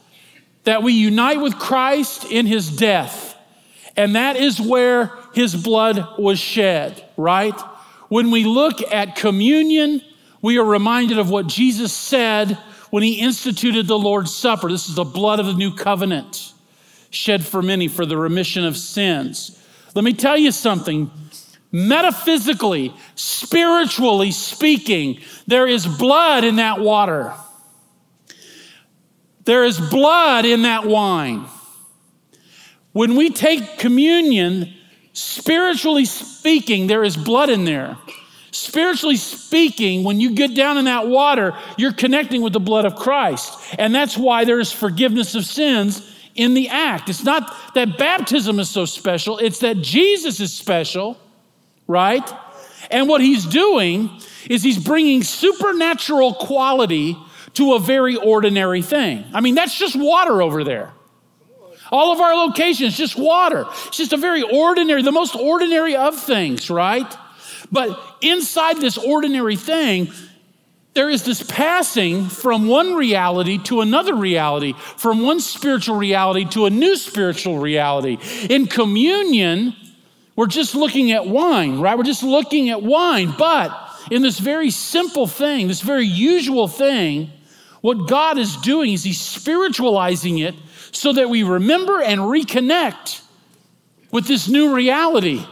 that 0.64 0.84
we 0.84 0.94
unite 0.94 1.42
with 1.42 1.58
Christ 1.58 2.26
in 2.26 2.46
his 2.46 2.70
death. 2.78 3.36
And 3.98 4.16
that 4.16 4.36
is 4.36 4.62
where 4.62 5.12
his 5.34 5.56
blood 5.56 6.20
was 6.20 6.38
shed, 6.40 7.04
right? 7.18 7.60
When 8.10 8.30
we 8.30 8.44
look 8.44 8.80
at 8.94 9.16
communion, 9.16 10.04
we 10.44 10.60
are 10.60 10.64
reminded 10.64 11.18
of 11.18 11.32
what 11.32 11.48
Jesus 11.48 11.92
said 11.92 12.60
when 12.92 13.02
he 13.02 13.22
instituted 13.22 13.88
the 13.88 13.98
Lord's 13.98 14.36
Supper. 14.36 14.70
This 14.70 14.88
is 14.88 14.94
the 14.94 15.04
blood 15.04 15.40
of 15.40 15.48
the 15.48 15.54
new 15.56 15.74
covenant, 15.74 16.54
shed 17.10 17.44
for 17.44 17.64
many 17.64 17.88
for 17.88 18.06
the 18.06 18.18
remission 18.18 18.66
of 18.66 18.78
sins. 18.78 19.66
Let 19.96 20.04
me 20.04 20.14
tell 20.14 20.38
you 20.38 20.52
something. 20.52 21.10
Metaphysically, 21.72 22.94
spiritually 23.16 24.32
speaking, 24.32 25.20
there 25.48 25.68
is 25.68 25.86
blood 25.86 26.44
in 26.44 26.56
that 26.56 26.80
water. 26.80 27.34
There 29.46 29.64
is 29.64 29.80
blood 29.80 30.46
in 30.46 30.64
that 30.64 30.86
wine. 30.86 31.46
When 32.92 33.16
we 33.16 33.30
take 33.30 33.78
communion, 33.78 34.74
Spiritually 35.20 36.06
speaking, 36.06 36.88
there 36.88 37.04
is 37.04 37.18
blood 37.18 37.50
in 37.50 37.66
there. 37.66 37.98
Spiritually 38.52 39.18
speaking, 39.18 40.06
when 40.06 40.22
you 40.22 40.34
get 40.34 40.56
down 40.56 40.78
in 40.78 40.86
that 40.86 41.08
water, 41.08 41.54
you're 41.78 41.92
connecting 41.92 42.42
with 42.42 42.54
the 42.54 42.60
blood 42.60 42.86
of 42.86 42.96
Christ. 42.96 43.54
And 43.78 43.94
that's 43.94 44.18
why 44.18 44.46
there 44.46 44.62
is 44.62 44.72
forgiveness 44.72 45.36
of 45.36 45.44
sins 45.44 46.16
in 46.36 46.54
the 46.54 46.70
act. 46.70 47.10
It's 47.10 47.26
not 47.26 47.54
that 47.74 47.98
baptism 47.98 48.60
is 48.60 48.70
so 48.70 48.86
special, 48.86 49.38
it's 49.40 49.60
that 49.60 49.82
Jesus 49.82 50.40
is 50.40 50.54
special, 50.54 51.18
right? 51.90 52.32
And 52.92 53.10
what 53.10 53.20
he's 53.20 53.46
doing 53.46 54.22
is 54.50 54.64
he's 54.64 54.78
bringing 54.78 55.24
supernatural 55.24 56.36
quality 56.36 57.18
to 57.56 57.74
a 57.74 57.80
very 57.80 58.16
ordinary 58.16 58.82
thing. 58.82 59.26
I 59.34 59.42
mean, 59.42 59.56
that's 59.56 59.78
just 59.78 59.96
water 59.98 60.42
over 60.42 60.64
there. 60.64 60.94
All 61.92 62.14
of 62.14 62.20
our 62.22 62.36
locations, 62.36 62.96
just 62.96 63.18
water. 63.18 63.66
It's 63.88 63.98
just 63.98 64.14
a 64.14 64.18
very 64.18 64.44
ordinary, 64.44 65.02
the 65.02 65.12
most 65.12 65.36
ordinary 65.36 65.96
of 65.96 66.18
things, 66.18 66.70
right? 66.70 67.12
But 67.72 68.00
inside 68.22 68.78
this 68.78 68.98
ordinary 68.98 69.56
thing, 69.56 70.12
there 70.94 71.10
is 71.10 71.24
this 71.24 71.42
passing 71.42 72.28
from 72.30 72.68
one 72.68 72.94
reality 72.94 73.58
to 73.64 73.82
another 73.82 74.14
reality, 74.14 74.74
from 74.74 75.22
one 75.22 75.40
spiritual 75.40 75.96
reality 75.96 76.46
to 76.52 76.66
a 76.66 76.70
new 76.70 76.96
spiritual 76.96 77.58
reality. 77.58 78.20
In 78.50 78.68
communion, 78.68 79.76
we're 80.40 80.48
just 80.48 80.74
looking 80.74 81.12
at 81.12 81.28
wine, 81.28 81.82
right? 81.82 81.98
We're 81.98 82.06
just 82.06 82.24
looking 82.24 82.70
at 82.70 82.82
wine. 82.82 83.36
But 83.38 83.78
in 84.10 84.22
this 84.22 84.40
very 84.40 84.70
simple 84.70 85.28
thing, 85.28 85.68
this 85.68 85.82
very 85.82 86.06
usual 86.06 86.70
thing, 86.70 87.30
what 87.82 88.08
God 88.08 88.38
is 88.38 88.56
doing 88.56 88.94
is 88.94 89.04
He's 89.04 89.20
spiritualizing 89.20 90.38
it 90.38 90.56
so 90.94 91.12
that 91.12 91.30
we 91.30 91.44
remember 91.44 92.02
and 92.02 92.22
reconnect 92.22 93.22
with 94.14 94.28
this 94.28 94.48
new 94.48 94.74
reality 94.74 95.46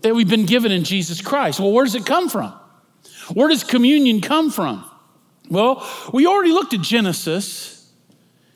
that 0.00 0.14
we've 0.14 0.26
been 0.26 0.46
given 0.46 0.72
in 0.72 0.84
Jesus 0.84 1.20
Christ. 1.20 1.60
Well, 1.60 1.72
where 1.72 1.84
does 1.84 1.94
it 1.94 2.06
come 2.06 2.30
from? 2.30 2.58
Where 3.34 3.50
does 3.50 3.62
communion 3.62 4.22
come 4.22 4.50
from? 4.50 4.90
Well, 5.50 5.86
we 6.14 6.26
already 6.26 6.52
looked 6.52 6.72
at 6.72 6.80
Genesis 6.80 7.92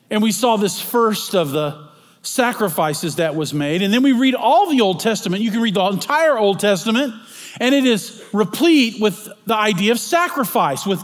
and 0.09 0.23
we 0.23 0.31
saw 0.31 0.57
this 0.57 0.81
first 0.81 1.35
of 1.35 1.51
the 1.51 1.92
sacrifices 2.23 3.17
that 3.17 3.35
was 3.35 3.53
made. 3.53 3.81
And 3.81 3.93
then 3.93 4.01
we 4.01 4.13
read 4.13 4.33
all 4.33 4.69
the 4.69 4.81
Old 4.81 4.99
Testament. 4.99 5.43
You 5.43 5.51
can 5.51 5.61
read 5.61 5.75
the 5.75 5.85
entire 5.85 6.37
Old 6.37 6.59
Testament, 6.59 7.13
and 7.59 7.75
it 7.75 7.85
is 7.85 8.23
replete 8.33 8.99
with 8.99 9.27
the 9.45 9.55
idea 9.55 9.91
of 9.91 9.99
sacrifice, 9.99 10.85
with 10.85 11.01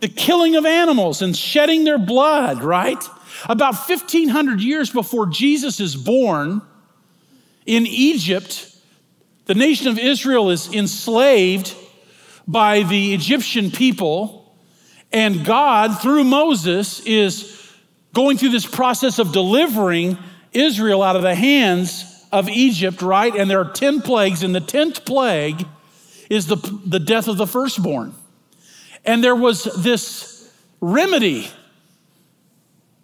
the 0.00 0.08
killing 0.08 0.56
of 0.56 0.66
animals 0.66 1.22
and 1.22 1.36
shedding 1.36 1.84
their 1.84 1.98
blood, 1.98 2.62
right? 2.62 3.02
About 3.48 3.74
1500 3.74 4.60
years 4.60 4.90
before 4.90 5.26
Jesus 5.26 5.78
is 5.78 5.94
born, 5.94 6.62
in 7.66 7.86
Egypt, 7.86 8.74
the 9.44 9.54
nation 9.54 9.88
of 9.88 9.98
Israel 9.98 10.50
is 10.50 10.72
enslaved 10.72 11.76
by 12.48 12.82
the 12.82 13.14
Egyptian 13.14 13.70
people, 13.70 14.52
and 15.12 15.44
God, 15.44 16.00
through 16.00 16.24
Moses, 16.24 17.00
is 17.06 17.70
going 18.12 18.36
through 18.36 18.48
this 18.50 18.66
process 18.66 19.18
of 19.18 19.32
delivering 19.32 20.18
Israel 20.52 21.02
out 21.02 21.16
of 21.16 21.22
the 21.22 21.34
hands 21.34 22.26
of 22.30 22.48
Egypt, 22.48 23.02
right? 23.02 23.34
And 23.34 23.50
there 23.50 23.60
are 23.60 23.70
10 23.70 24.00
plagues, 24.00 24.42
and 24.42 24.54
the 24.54 24.60
10th 24.60 25.04
plague 25.04 25.66
is 26.30 26.46
the, 26.46 26.56
the 26.86 26.98
death 26.98 27.28
of 27.28 27.36
the 27.36 27.46
firstborn. 27.46 28.14
And 29.04 29.22
there 29.22 29.36
was 29.36 29.64
this 29.64 30.50
remedy 30.80 31.48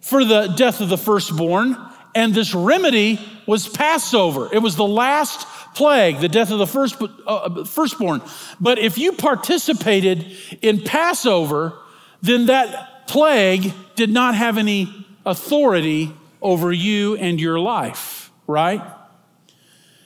for 0.01 0.25
the 0.25 0.47
death 0.47 0.81
of 0.81 0.89
the 0.89 0.97
firstborn, 0.97 1.77
and 2.15 2.33
this 2.33 2.55
remedy 2.55 3.19
was 3.45 3.67
Passover. 3.67 4.49
It 4.51 4.59
was 4.59 4.75
the 4.75 4.87
last 4.87 5.47
plague, 5.75 6.19
the 6.19 6.27
death 6.27 6.51
of 6.51 6.59
the 6.59 6.67
first, 6.67 6.95
uh, 7.27 7.63
firstborn. 7.65 8.21
But 8.59 8.79
if 8.79 8.97
you 8.97 9.11
participated 9.11 10.25
in 10.61 10.81
Passover, 10.81 11.73
then 12.21 12.47
that 12.47 13.07
plague 13.07 13.73
did 13.95 14.09
not 14.09 14.35
have 14.35 14.57
any 14.57 15.05
authority 15.25 16.11
over 16.41 16.71
you 16.71 17.15
and 17.15 17.39
your 17.39 17.59
life, 17.59 18.31
right? 18.47 18.81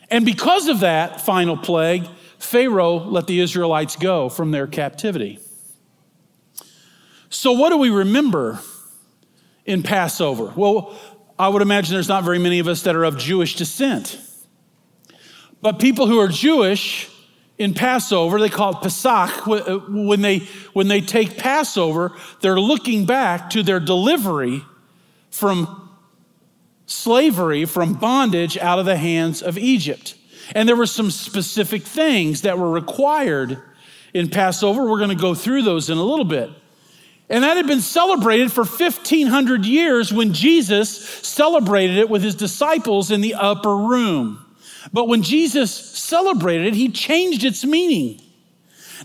And 0.10 0.26
because 0.26 0.68
of 0.68 0.82
that 0.82 1.22
final 1.22 1.58
plague, 1.58 2.08
Pharaoh 2.38 2.98
let 2.98 3.28
the 3.28 3.40
Israelites 3.40 3.96
go 3.96 4.30
from 4.30 4.52
their 4.52 4.68
captivity. 4.68 5.40
So, 7.30 7.54
what 7.54 7.70
do 7.70 7.78
we 7.78 7.90
remember 7.90 8.60
in 9.66 9.82
Passover? 9.82 10.54
Well, 10.56 10.96
I 11.40 11.48
would 11.48 11.62
imagine 11.62 11.94
there's 11.94 12.08
not 12.08 12.24
very 12.24 12.40
many 12.40 12.60
of 12.60 12.68
us 12.68 12.84
that 12.84 12.96
are 12.96 13.04
of 13.04 13.18
Jewish 13.18 13.56
descent. 13.56 14.20
But 15.62 15.80
people 15.80 16.08
who 16.08 16.20
are 16.20 16.28
Jewish 16.28 17.10
in 17.58 17.74
Passover, 17.74 18.40
they 18.40 18.50
call 18.50 18.78
it 18.78 18.82
Pesach. 18.82 19.48
Uh, 19.48 19.80
when 19.90 20.22
they, 20.22 20.40
when 20.74 20.90
they 20.90 21.02
take 21.02 21.38
Passover, 21.38 22.12
they're 22.42 22.60
looking 22.60 23.06
back 23.06 23.50
to 23.52 23.64
their 23.64 23.80
delivery 23.80 24.62
from 25.32 25.83
slavery, 26.86 27.66
from 27.66 27.94
bondage 27.94 28.58
out 28.58 28.80
of 28.80 28.86
the 28.86 28.98
hands 28.98 29.42
of 29.42 29.58
Egypt. 29.58 30.16
And 30.54 30.68
there 30.68 30.76
were 30.76 30.86
some 30.86 31.12
specific 31.12 31.84
things 31.84 32.42
that 32.42 32.58
were 32.58 32.70
required 32.70 33.62
in 34.14 34.30
Passover. 34.30 34.90
We're 34.90 34.98
going 34.98 35.10
to 35.10 35.16
go 35.16 35.34
through 35.34 35.64
those 35.64 35.90
in 35.90 35.98
a 35.98 36.04
little 36.04 36.26
bit. 36.26 36.50
And 37.30 37.44
that 37.44 37.58
had 37.58 37.68
been 37.68 37.82
celebrated 37.82 38.52
for 38.52 38.64
1500 38.64 39.66
years 39.66 40.14
when 40.14 40.34
Jesus 40.34 40.96
celebrated 41.26 41.98
it 41.98 42.10
with 42.10 42.22
his 42.22 42.36
disciples 42.36 43.12
in 43.12 43.22
the 43.22 43.34
upper 43.36 43.76
room. 43.76 44.46
But 44.92 45.08
when 45.08 45.24
Jesus 45.24 45.74
celebrated 45.74 46.68
it, 46.68 46.74
he 46.74 46.90
changed 46.90 47.44
its 47.44 47.64
meaning. 47.64 48.20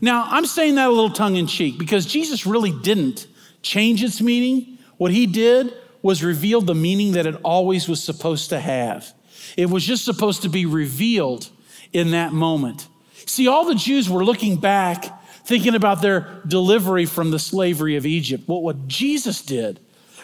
Now, 0.01 0.27
I'm 0.29 0.47
saying 0.47 0.75
that 0.75 0.89
a 0.89 0.91
little 0.91 1.11
tongue 1.11 1.37
in 1.37 1.47
cheek 1.47 1.79
because 1.79 2.07
Jesus 2.07 2.45
really 2.45 2.73
didn't 2.73 3.27
change 3.63 4.03
its 4.03 4.21
meaning. 4.21 4.79
What 4.97 5.13
he 5.13 5.27
did 5.27 5.73
was 6.09 6.25
reveal 6.25 6.63
the 6.63 6.75
meaning 6.75 7.13
that 7.13 7.27
it 7.27 7.35
always 7.45 7.87
was 7.87 8.03
supposed 8.03 8.49
to 8.49 8.59
have. 8.59 9.13
It 9.59 9.69
was 9.69 9.85
just 9.85 10.07
supposed 10.07 10.41
to 10.41 10.49
be 10.49 10.65
revealed 10.65 11.51
in 11.93 12.13
that 12.13 12.33
moment. 12.33 12.89
See, 13.27 13.47
all 13.47 13.67
the 13.67 13.75
Jews 13.75 14.09
were 14.09 14.25
looking 14.25 14.57
back, 14.57 15.05
thinking 15.45 15.75
about 15.75 16.01
their 16.01 16.41
delivery 16.47 17.05
from 17.05 17.31
the 17.31 17.39
slavery 17.39 17.97
of 17.97 18.07
Egypt. 18.07 18.45
What, 18.49 18.63
what 18.63 18.89
Jesus 18.89 19.43
did 19.43 19.81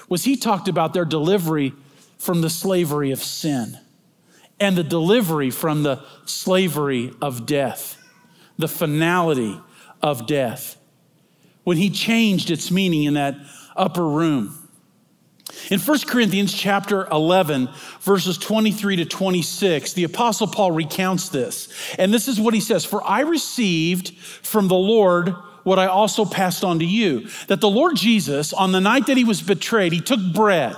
was 0.08 0.24
he 0.24 0.38
talked 0.38 0.68
about 0.68 0.94
their 0.94 1.04
delivery 1.04 1.74
from 2.16 2.40
the 2.40 2.48
slavery 2.48 3.10
of 3.10 3.22
sin 3.22 3.78
and 4.58 4.78
the 4.78 4.84
delivery 4.84 5.50
from 5.50 5.82
the 5.82 6.02
slavery 6.24 7.12
of 7.20 7.44
death, 7.44 7.98
the 8.56 8.68
finality 8.68 9.60
of 10.00 10.26
death. 10.26 10.78
When 11.64 11.76
he 11.76 11.90
changed 11.90 12.50
its 12.50 12.70
meaning 12.70 13.02
in 13.02 13.12
that 13.14 13.36
upper 13.76 14.08
room. 14.08 14.63
In 15.70 15.80
1 15.80 16.00
Corinthians 16.06 16.52
chapter 16.52 17.06
11, 17.06 17.68
verses 18.00 18.38
23 18.38 18.96
to 18.96 19.04
26, 19.04 19.92
the 19.94 20.04
apostle 20.04 20.46
Paul 20.46 20.72
recounts 20.72 21.28
this. 21.28 21.68
And 21.98 22.12
this 22.12 22.28
is 22.28 22.40
what 22.40 22.54
he 22.54 22.60
says, 22.60 22.84
"For 22.84 23.02
I 23.02 23.20
received 23.20 24.14
from 24.16 24.68
the 24.68 24.74
Lord 24.74 25.34
what 25.64 25.78
I 25.78 25.86
also 25.86 26.24
passed 26.24 26.62
on 26.62 26.78
to 26.78 26.84
you, 26.84 27.28
that 27.48 27.60
the 27.60 27.70
Lord 27.70 27.96
Jesus 27.96 28.52
on 28.52 28.72
the 28.72 28.80
night 28.80 29.06
that 29.06 29.16
he 29.16 29.24
was 29.24 29.42
betrayed, 29.42 29.92
he 29.92 30.00
took 30.00 30.20
bread. 30.32 30.76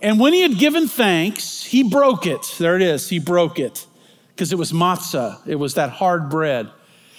And 0.00 0.18
when 0.18 0.32
he 0.32 0.42
had 0.42 0.58
given 0.58 0.88
thanks, 0.88 1.62
he 1.64 1.82
broke 1.82 2.26
it. 2.26 2.54
There 2.58 2.76
it 2.76 2.82
is, 2.82 3.08
he 3.08 3.18
broke 3.18 3.58
it 3.58 3.86
because 4.30 4.52
it 4.52 4.58
was 4.58 4.72
matzah, 4.72 5.38
it 5.46 5.56
was 5.56 5.74
that 5.74 5.90
hard 5.90 6.30
bread. 6.30 6.70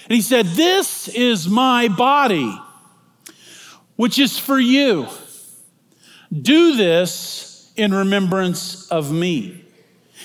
And 0.05 0.15
he 0.15 0.21
said, 0.21 0.45
This 0.47 1.07
is 1.07 1.47
my 1.47 1.87
body, 1.87 2.57
which 3.95 4.19
is 4.19 4.39
for 4.39 4.59
you. 4.59 5.07
Do 6.41 6.75
this 6.75 7.71
in 7.75 7.93
remembrance 7.93 8.87
of 8.89 9.11
me. 9.11 9.65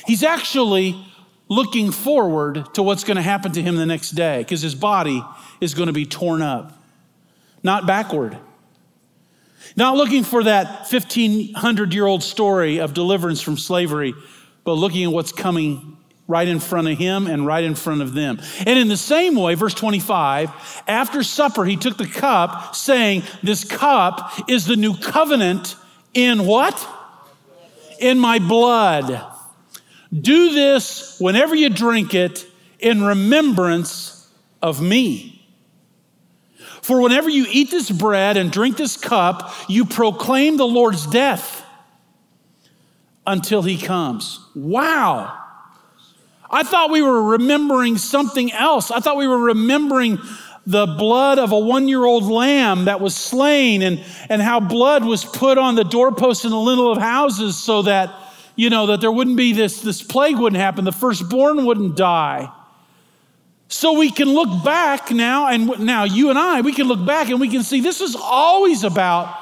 He's 0.07 0.23
actually 0.23 1.05
looking 1.49 1.91
forward 1.91 2.75
to 2.75 2.83
what's 2.83 3.05
going 3.05 3.17
to 3.17 3.23
happen 3.23 3.53
to 3.53 3.63
him 3.63 3.77
the 3.77 3.87
next 3.87 4.13
day 4.13 4.39
because 4.39 4.63
his 4.63 4.75
body 4.75 5.23
is 5.61 5.75
going 5.75 5.89
to 5.89 5.93
be 5.93 6.05
torn 6.07 6.43
up, 6.43 6.83
not 7.63 7.87
backward. 7.87 8.39
Not 9.77 9.97
looking 9.97 10.25
for 10.25 10.45
that 10.45 10.91
1500 10.91 11.95
year 11.95 12.07
old 12.07 12.23
story 12.23 12.81
of 12.81 12.95
deliverance 12.95 13.41
from 13.41 13.59
slavery, 13.59 14.15
but 14.65 14.75
looking 14.75 15.05
at 15.05 15.11
what's 15.11 15.33
coming 15.33 15.97
right 16.27 16.47
in 16.47 16.61
front 16.61 16.89
of 16.89 16.99
him 16.99 17.27
and 17.27 17.47
right 17.47 17.65
in 17.65 17.75
front 17.75 18.03
of 18.03 18.13
them. 18.13 18.41
And 18.67 18.79
in 18.79 18.89
the 18.89 18.97
same 18.97 19.35
way, 19.35 19.55
verse 19.55 19.75
25, 19.75 20.83
after 20.87 21.23
supper, 21.23 21.65
he 21.65 21.77
took 21.77 21.97
the 21.97 22.07
cup, 22.07 22.75
saying, 22.77 23.23
This 23.43 23.65
cup 23.65 24.33
is 24.49 24.67
the 24.67 24.77
new 24.77 24.97
covenant 24.97 25.77
in 26.19 26.45
what? 26.47 26.87
In 28.01 28.19
my 28.19 28.39
blood. 28.39 29.25
Do 30.13 30.53
this 30.53 31.19
whenever 31.21 31.55
you 31.55 31.69
drink 31.69 32.15
it 32.15 32.47
in 32.79 33.03
remembrance 33.03 34.29
of 34.61 34.83
me. 34.83 35.35
For 36.83 37.01
whenever 37.01 37.29
you 37.29 37.47
eat 37.51 37.71
this 37.71 37.91
bread 37.91 38.37
and 38.37 38.51
drink 38.51 38.77
this 38.77 38.97
cup, 38.97 39.53
you 39.69 39.85
proclaim 39.85 40.57
the 40.57 40.67
Lord's 40.67 41.07
death 41.07 41.65
until 43.27 43.63
he 43.63 43.77
comes. 43.77 44.41
Wow. 44.55 45.39
I 46.51 46.63
thought 46.63 46.91
we 46.91 47.03
were 47.03 47.23
remembering 47.23 47.99
something 47.99 48.51
else. 48.53 48.91
I 48.91 49.01
thought 49.01 49.19
we 49.19 49.29
were 49.29 49.39
remembering 49.39 50.19
the 50.69 50.85
blood 50.85 51.39
of 51.39 51.51
a 51.51 51.59
one 51.59 51.89
year 51.89 52.05
old 52.05 52.25
lamb 52.25 52.85
that 52.85 53.01
was 53.01 53.17
slain 53.17 53.81
and, 53.81 54.05
and 54.29 54.43
how 54.43 54.61
blood 54.61 55.03
was 55.03 55.25
put 55.25 55.57
on 55.57 55.77
the 55.77 55.83
doorpost 55.83 56.45
and 56.45 56.53
the 56.53 56.59
lintel 56.59 56.93
of 56.93 56.99
houses 56.99 57.57
so 57.57 57.81
that, 57.83 58.15
you 58.55 58.69
know, 58.69 58.85
that 58.85 59.01
there 59.01 59.11
wouldn't 59.11 59.39
be 59.39 59.55
this, 59.55 59.81
this 59.81 60.03
plague 60.03 60.37
wouldn't 60.37 60.61
happen, 60.61 60.85
the 60.85 60.93
firstborn 60.93 61.65
wouldn't 61.65 61.97
die. 61.97 62.53
So 63.69 63.99
we 63.99 64.11
can 64.11 64.29
look 64.29 64.63
back 64.63 65.11
now, 65.11 65.49
and 65.49 65.79
now 65.81 66.05
you 66.05 66.29
and 66.29 66.39
I, 66.39 66.61
we 66.61 66.75
can 66.75 66.87
look 66.87 67.05
back 67.05 67.31
and 67.31 67.41
we 67.41 67.49
can 67.49 67.63
see 67.63 67.81
this 67.81 68.03
is 68.03 68.15
always 68.15 68.85
about 68.85 69.35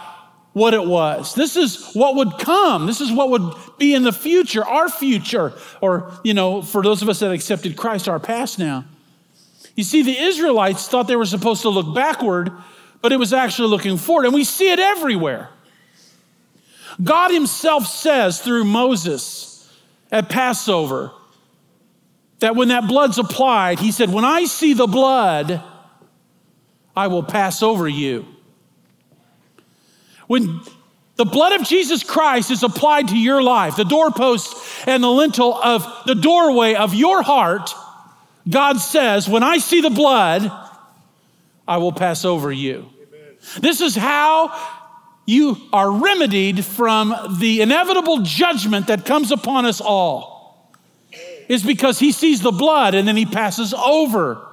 what 0.52 0.74
it 0.74 0.84
was. 0.84 1.34
This 1.34 1.56
is 1.56 1.90
what 1.92 2.14
would 2.14 2.38
come. 2.38 2.86
This 2.86 3.00
is 3.00 3.10
what 3.10 3.30
would 3.30 3.52
be 3.78 3.94
in 3.94 4.04
the 4.04 4.12
future, 4.12 4.64
our 4.64 4.88
future, 4.88 5.54
or, 5.80 6.12
you 6.22 6.34
know, 6.34 6.62
for 6.62 6.84
those 6.84 7.02
of 7.02 7.08
us 7.08 7.18
that 7.18 7.32
accepted 7.32 7.76
Christ, 7.76 8.08
our 8.08 8.20
past 8.20 8.60
now. 8.60 8.84
You 9.76 9.84
see, 9.84 10.02
the 10.02 10.18
Israelites 10.18 10.88
thought 10.88 11.06
they 11.06 11.16
were 11.16 11.24
supposed 11.26 11.62
to 11.62 11.68
look 11.68 11.94
backward, 11.94 12.50
but 13.02 13.12
it 13.12 13.18
was 13.18 13.32
actually 13.32 13.68
looking 13.68 13.98
forward, 13.98 14.24
and 14.24 14.34
we 14.34 14.42
see 14.42 14.72
it 14.72 14.80
everywhere. 14.80 15.50
God 17.02 17.30
Himself 17.30 17.86
says 17.86 18.40
through 18.40 18.64
Moses 18.64 19.70
at 20.10 20.28
Passover, 20.28 21.12
that 22.40 22.56
when 22.56 22.68
that 22.68 22.86
blood's 22.86 23.18
applied, 23.18 23.78
he 23.78 23.92
said, 23.92 24.12
When 24.12 24.24
I 24.24 24.44
see 24.44 24.74
the 24.74 24.86
blood, 24.86 25.62
I 26.94 27.06
will 27.06 27.22
pass 27.22 27.62
over 27.62 27.88
you. 27.88 28.26
When 30.26 30.60
the 31.16 31.24
blood 31.24 31.58
of 31.58 31.66
Jesus 31.66 32.02
Christ 32.02 32.50
is 32.50 32.62
applied 32.62 33.08
to 33.08 33.16
your 33.16 33.42
life, 33.42 33.76
the 33.76 33.84
doorpost 33.84 34.86
and 34.86 35.02
the 35.02 35.10
lintel 35.10 35.54
of 35.54 35.86
the 36.06 36.14
doorway 36.14 36.74
of 36.74 36.94
your 36.94 37.22
heart, 37.22 37.74
God 38.48 38.78
says, 38.78 39.28
When 39.28 39.42
I 39.42 39.58
see 39.58 39.80
the 39.80 39.90
blood, 39.90 40.50
I 41.66 41.78
will 41.78 41.92
pass 41.92 42.24
over 42.24 42.52
you. 42.52 42.88
Amen. 42.96 43.36
This 43.60 43.80
is 43.80 43.96
how 43.96 44.56
you 45.26 45.56
are 45.72 45.90
remedied 45.90 46.64
from 46.64 47.14
the 47.40 47.60
inevitable 47.60 48.20
judgment 48.22 48.86
that 48.86 49.04
comes 49.04 49.32
upon 49.32 49.66
us 49.66 49.80
all 49.80 50.72
is 51.48 51.62
because 51.62 51.98
he 51.98 52.12
sees 52.12 52.40
the 52.40 52.52
blood 52.52 52.94
and 52.94 53.06
then 53.06 53.16
he 53.16 53.26
passes 53.26 53.74
over 53.74 54.46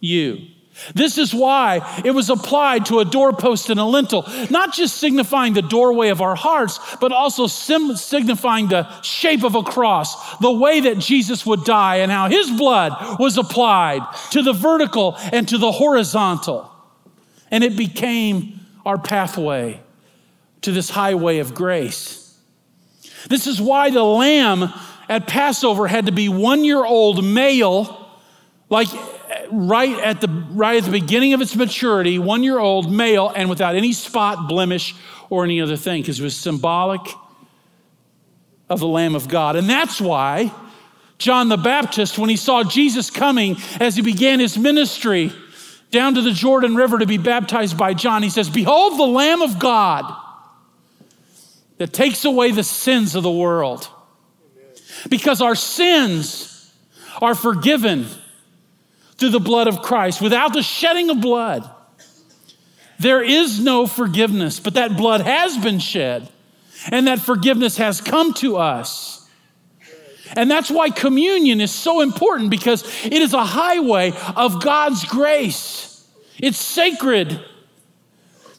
you. 0.00 0.46
This 0.94 1.18
is 1.18 1.34
why 1.34 2.02
it 2.04 2.12
was 2.12 2.30
applied 2.30 2.86
to 2.86 3.00
a 3.00 3.04
doorpost 3.04 3.70
and 3.70 3.78
a 3.78 3.84
lintel, 3.84 4.26
not 4.50 4.72
just 4.72 4.96
signifying 4.96 5.54
the 5.54 5.62
doorway 5.62 6.08
of 6.08 6.20
our 6.20 6.34
hearts, 6.34 6.78
but 7.00 7.12
also 7.12 7.46
sim- 7.46 7.96
signifying 7.96 8.68
the 8.68 8.88
shape 9.02 9.44
of 9.44 9.54
a 9.54 9.62
cross, 9.62 10.38
the 10.38 10.50
way 10.50 10.80
that 10.80 10.98
Jesus 10.98 11.44
would 11.46 11.64
die, 11.64 11.96
and 11.96 12.10
how 12.10 12.28
his 12.28 12.50
blood 12.50 13.18
was 13.18 13.36
applied 13.38 14.00
to 14.30 14.42
the 14.42 14.52
vertical 14.52 15.16
and 15.32 15.48
to 15.48 15.58
the 15.58 15.72
horizontal. 15.72 16.70
And 17.50 17.64
it 17.64 17.76
became 17.76 18.60
our 18.84 18.98
pathway 18.98 19.80
to 20.62 20.72
this 20.72 20.90
highway 20.90 21.38
of 21.38 21.54
grace. 21.54 22.38
This 23.28 23.46
is 23.46 23.60
why 23.60 23.90
the 23.90 24.04
lamb 24.04 24.72
at 25.08 25.26
Passover 25.26 25.86
had 25.86 26.06
to 26.06 26.12
be 26.12 26.28
one 26.28 26.64
year 26.64 26.84
old 26.84 27.24
male, 27.24 28.08
like 28.68 28.88
right 29.52 29.98
at 29.98 30.20
the 30.20 30.28
right 30.50 30.78
at 30.78 30.84
the 30.84 31.00
beginning 31.00 31.32
of 31.32 31.40
its 31.40 31.54
maturity, 31.56 32.18
one 32.18 32.42
year 32.42 32.58
old 32.58 32.90
male, 32.90 33.32
and 33.34 33.48
without 33.48 33.74
any 33.74 33.92
spot, 33.92 34.48
blemish, 34.48 34.94
or 35.28 35.44
any 35.44 35.60
other 35.60 35.76
thing 35.76 36.02
because 36.02 36.20
it 36.20 36.22
was 36.22 36.36
symbolic 36.36 37.00
of 38.68 38.80
the 38.80 38.86
Lamb 38.86 39.14
of 39.14 39.28
God. 39.28 39.56
And 39.56 39.68
that's 39.68 40.00
why 40.00 40.52
John 41.18 41.48
the 41.48 41.56
Baptist, 41.56 42.18
when 42.18 42.30
he 42.30 42.36
saw 42.36 42.64
Jesus 42.64 43.10
coming 43.10 43.56
as 43.78 43.96
he 43.96 44.02
began 44.02 44.40
his 44.40 44.56
ministry 44.56 45.32
down 45.90 46.14
to 46.14 46.22
the 46.22 46.32
Jordan 46.32 46.76
River 46.76 46.98
to 46.98 47.06
be 47.06 47.18
baptized 47.18 47.76
by 47.76 47.94
John, 47.94 48.22
he 48.22 48.30
says, 48.30 48.48
Behold 48.48 48.98
the 48.98 49.06
Lamb 49.06 49.42
of 49.42 49.58
God 49.58 50.04
that 51.78 51.92
takes 51.92 52.24
away 52.24 52.52
the 52.52 52.62
sins 52.62 53.14
of 53.14 53.22
the 53.22 53.30
world. 53.30 53.88
Because 55.08 55.40
our 55.40 55.54
sins 55.54 56.72
are 57.20 57.34
forgiven 57.34 58.06
through 59.20 59.30
the 59.30 59.38
blood 59.38 59.68
of 59.68 59.82
Christ. 59.82 60.20
Without 60.20 60.54
the 60.54 60.62
shedding 60.62 61.10
of 61.10 61.20
blood, 61.20 61.70
there 62.98 63.22
is 63.22 63.60
no 63.60 63.86
forgiveness, 63.86 64.58
but 64.58 64.74
that 64.74 64.96
blood 64.96 65.20
has 65.20 65.56
been 65.58 65.78
shed, 65.78 66.28
and 66.90 67.06
that 67.06 67.20
forgiveness 67.20 67.76
has 67.76 68.00
come 68.00 68.34
to 68.34 68.56
us. 68.56 69.28
And 70.36 70.50
that's 70.50 70.70
why 70.70 70.90
communion 70.90 71.60
is 71.60 71.70
so 71.70 72.00
important 72.00 72.50
because 72.50 72.82
it 73.04 73.14
is 73.14 73.34
a 73.34 73.44
highway 73.44 74.12
of 74.36 74.62
God's 74.62 75.04
grace. 75.04 76.08
It's 76.38 76.58
sacred 76.58 77.44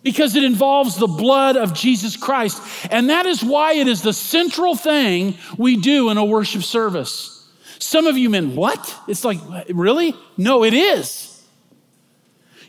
because 0.04 0.36
it 0.36 0.43
involves 0.43 0.97
the 0.97 1.08
blood 1.08 1.56
of 1.56 1.74
Jesus 1.74 2.17
Christ. 2.17 2.62
And 2.91 3.10
that 3.10 3.26
is 3.26 3.43
why 3.43 3.74
it 3.74 3.88
is 3.88 4.02
the 4.02 4.13
central 4.13 4.76
thing 4.76 5.38
we 5.58 5.78
do 5.78 6.10
in 6.10 6.17
a 6.17 6.26
worship 6.26 6.63
service. 6.63 7.40
Some 7.82 8.08
of 8.08 8.17
you 8.17 8.30
men, 8.30 8.56
what? 8.56 8.96
It's 9.08 9.24
like, 9.24 9.39
really? 9.70 10.15
No, 10.38 10.63
it 10.63 10.74
is. 10.74 11.28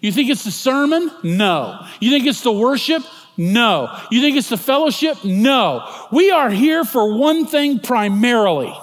You 0.00 0.10
think 0.10 0.30
it's 0.30 0.44
the 0.44 0.50
sermon? 0.50 1.10
No. 1.22 1.86
You 2.00 2.10
think 2.10 2.26
it's 2.26 2.42
the 2.42 2.52
worship? 2.52 3.02
No. 3.36 3.96
You 4.10 4.20
think 4.20 4.36
it's 4.36 4.48
the 4.48 4.56
fellowship? 4.56 5.24
No. 5.24 5.86
We 6.10 6.30
are 6.30 6.50
here 6.50 6.84
for 6.84 7.16
one 7.16 7.46
thing 7.46 7.78
primarily 7.78 8.74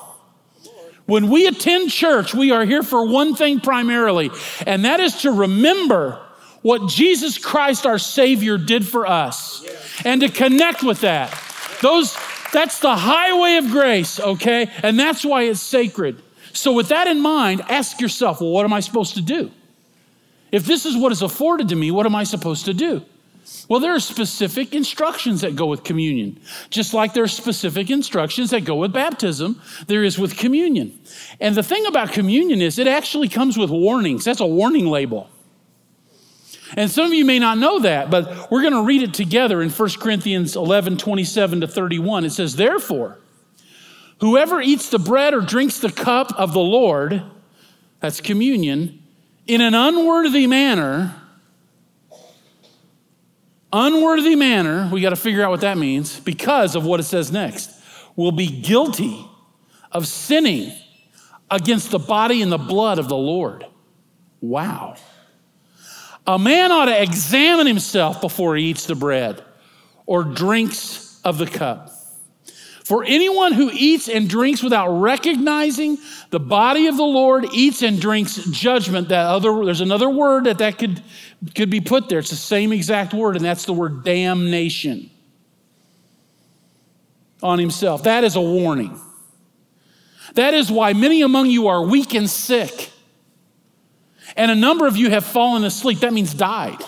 when 1.09 1.27
we 1.27 1.47
attend 1.47 1.89
church, 1.89 2.35
we 2.35 2.51
are 2.51 2.65
here 2.65 2.83
for 2.83 3.03
one 3.07 3.33
thing 3.33 3.59
primarily, 3.59 4.29
and 4.67 4.85
that 4.85 4.99
is 4.99 5.23
to 5.23 5.31
remember 5.31 6.21
what 6.61 6.87
Jesus 6.87 7.39
Christ, 7.39 7.87
our 7.87 7.97
Savior, 7.97 8.59
did 8.59 8.87
for 8.87 9.07
us 9.07 9.65
and 10.05 10.21
to 10.21 10.29
connect 10.29 10.83
with 10.83 11.01
that. 11.01 11.35
Those, 11.81 12.15
that's 12.51 12.79
the 12.79 12.95
highway 12.95 13.55
of 13.55 13.69
grace, 13.69 14.19
okay? 14.19 14.69
And 14.83 14.99
that's 14.99 15.25
why 15.25 15.43
it's 15.43 15.61
sacred. 15.61 16.21
So, 16.53 16.73
with 16.73 16.89
that 16.89 17.07
in 17.07 17.19
mind, 17.19 17.61
ask 17.69 18.01
yourself, 18.01 18.41
well, 18.41 18.51
what 18.51 18.65
am 18.65 18.73
I 18.73 18.79
supposed 18.79 19.15
to 19.15 19.21
do? 19.21 19.51
If 20.51 20.65
this 20.65 20.85
is 20.85 20.97
what 20.97 21.11
is 21.11 21.21
afforded 21.21 21.69
to 21.69 21.75
me, 21.75 21.91
what 21.91 22.05
am 22.05 22.15
I 22.15 22.23
supposed 22.23 22.65
to 22.65 22.73
do? 22.73 23.03
Well, 23.67 23.79
there 23.79 23.93
are 23.93 23.99
specific 23.99 24.73
instructions 24.73 25.41
that 25.41 25.55
go 25.55 25.65
with 25.65 25.83
communion, 25.83 26.39
just 26.69 26.93
like 26.93 27.13
there 27.13 27.23
are 27.23 27.27
specific 27.27 27.89
instructions 27.89 28.51
that 28.51 28.61
go 28.61 28.75
with 28.75 28.93
baptism, 28.93 29.61
there 29.87 30.03
is 30.03 30.19
with 30.19 30.37
communion. 30.37 30.99
And 31.39 31.55
the 31.55 31.63
thing 31.63 31.85
about 31.85 32.11
communion 32.11 32.61
is 32.61 32.77
it 32.77 32.87
actually 32.87 33.27
comes 33.27 33.57
with 33.57 33.69
warnings. 33.69 34.25
That's 34.25 34.39
a 34.39 34.45
warning 34.45 34.85
label. 34.85 35.29
And 36.75 36.89
some 36.89 37.05
of 37.05 37.13
you 37.13 37.25
may 37.25 37.39
not 37.39 37.57
know 37.57 37.79
that, 37.79 38.09
but 38.09 38.51
we're 38.51 38.61
going 38.61 38.73
to 38.73 38.83
read 38.83 39.01
it 39.01 39.13
together 39.13 39.61
in 39.61 39.69
1 39.69 39.89
Corinthians 39.99 40.55
11 40.55 40.97
27 40.97 41.61
to 41.61 41.67
31. 41.67 42.25
It 42.25 42.31
says, 42.31 42.55
Therefore, 42.55 43.17
whoever 44.19 44.61
eats 44.61 44.89
the 44.89 44.99
bread 44.99 45.33
or 45.33 45.41
drinks 45.41 45.79
the 45.79 45.91
cup 45.91 46.31
of 46.37 46.53
the 46.53 46.59
Lord, 46.59 47.23
that's 47.99 48.21
communion, 48.21 49.01
in 49.47 49.61
an 49.61 49.73
unworthy 49.73 50.45
manner, 50.45 51.15
unworthy 53.73 54.35
manner, 54.35 54.89
we 54.91 55.01
got 55.01 55.09
to 55.09 55.15
figure 55.15 55.43
out 55.43 55.49
what 55.49 55.61
that 55.61 55.77
means 55.77 56.19
because 56.19 56.75
of 56.75 56.85
what 56.85 56.99
it 56.99 57.03
says 57.03 57.31
next, 57.31 57.71
will 58.15 58.31
be 58.31 58.47
guilty 58.47 59.25
of 59.91 60.05
sinning 60.07 60.71
against 61.49 61.89
the 61.89 61.99
body 61.99 62.41
and 62.41 62.51
the 62.51 62.57
blood 62.57 62.99
of 62.99 63.09
the 63.09 63.17
Lord. 63.17 63.65
Wow. 64.41 64.95
A 66.29 66.37
man 66.37 66.71
ought 66.71 66.85
to 66.85 67.01
examine 67.01 67.65
himself 67.65 68.21
before 68.21 68.55
he 68.55 68.65
eats 68.65 68.85
the 68.85 68.93
bread 68.93 69.43
or 70.05 70.23
drinks 70.23 71.19
of 71.23 71.39
the 71.39 71.47
cup. 71.47 71.89
For 72.85 73.03
anyone 73.03 73.53
who 73.53 73.71
eats 73.73 74.07
and 74.07 74.29
drinks 74.29 74.61
without 74.61 74.89
recognizing 74.89 75.97
the 76.29 76.39
body 76.39 76.85
of 76.85 76.97
the 76.97 77.03
Lord 77.03 77.47
eats 77.51 77.81
and 77.81 77.99
drinks 77.99 78.35
judgment. 78.51 79.09
That 79.09 79.25
other, 79.25 79.65
there's 79.65 79.81
another 79.81 80.07
word 80.07 80.43
that 80.43 80.59
that 80.59 80.77
could, 80.77 81.01
could 81.55 81.71
be 81.71 81.81
put 81.81 82.09
there. 82.09 82.19
It's 82.19 82.29
the 82.29 82.35
same 82.35 82.73
exact 82.73 83.11
word, 83.11 83.35
and 83.35 83.43
that's 83.43 83.65
the 83.65 83.73
word 83.73 84.03
damnation 84.03 85.09
on 87.41 87.57
himself. 87.57 88.03
That 88.03 88.23
is 88.23 88.35
a 88.35 88.41
warning. 88.41 88.99
That 90.35 90.53
is 90.53 90.71
why 90.71 90.93
many 90.93 91.23
among 91.23 91.49
you 91.49 91.69
are 91.69 91.83
weak 91.83 92.13
and 92.13 92.29
sick, 92.29 92.88
and 94.35 94.51
a 94.51 94.55
number 94.55 94.87
of 94.87 94.97
you 94.97 95.09
have 95.09 95.25
fallen 95.25 95.63
asleep. 95.63 95.99
That 95.99 96.13
means 96.13 96.33
died. 96.33 96.79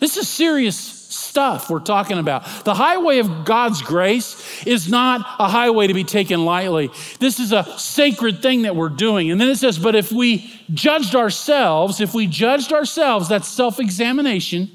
This 0.00 0.16
is 0.16 0.28
serious 0.28 0.76
stuff 1.12 1.70
we're 1.70 1.80
talking 1.80 2.18
about. 2.18 2.44
The 2.64 2.74
highway 2.74 3.18
of 3.18 3.44
God's 3.44 3.82
grace 3.82 4.66
is 4.66 4.88
not 4.88 5.20
a 5.38 5.48
highway 5.48 5.86
to 5.86 5.94
be 5.94 6.04
taken 6.04 6.44
lightly. 6.44 6.90
This 7.20 7.38
is 7.38 7.52
a 7.52 7.64
sacred 7.78 8.42
thing 8.42 8.62
that 8.62 8.74
we're 8.76 8.88
doing. 8.88 9.30
And 9.30 9.40
then 9.40 9.48
it 9.48 9.56
says, 9.56 9.78
but 9.78 9.94
if 9.94 10.12
we 10.12 10.50
judged 10.74 11.14
ourselves, 11.14 12.00
if 12.00 12.14
we 12.14 12.26
judged 12.26 12.72
ourselves, 12.72 13.28
that's 13.28 13.48
self 13.48 13.78
examination, 13.78 14.70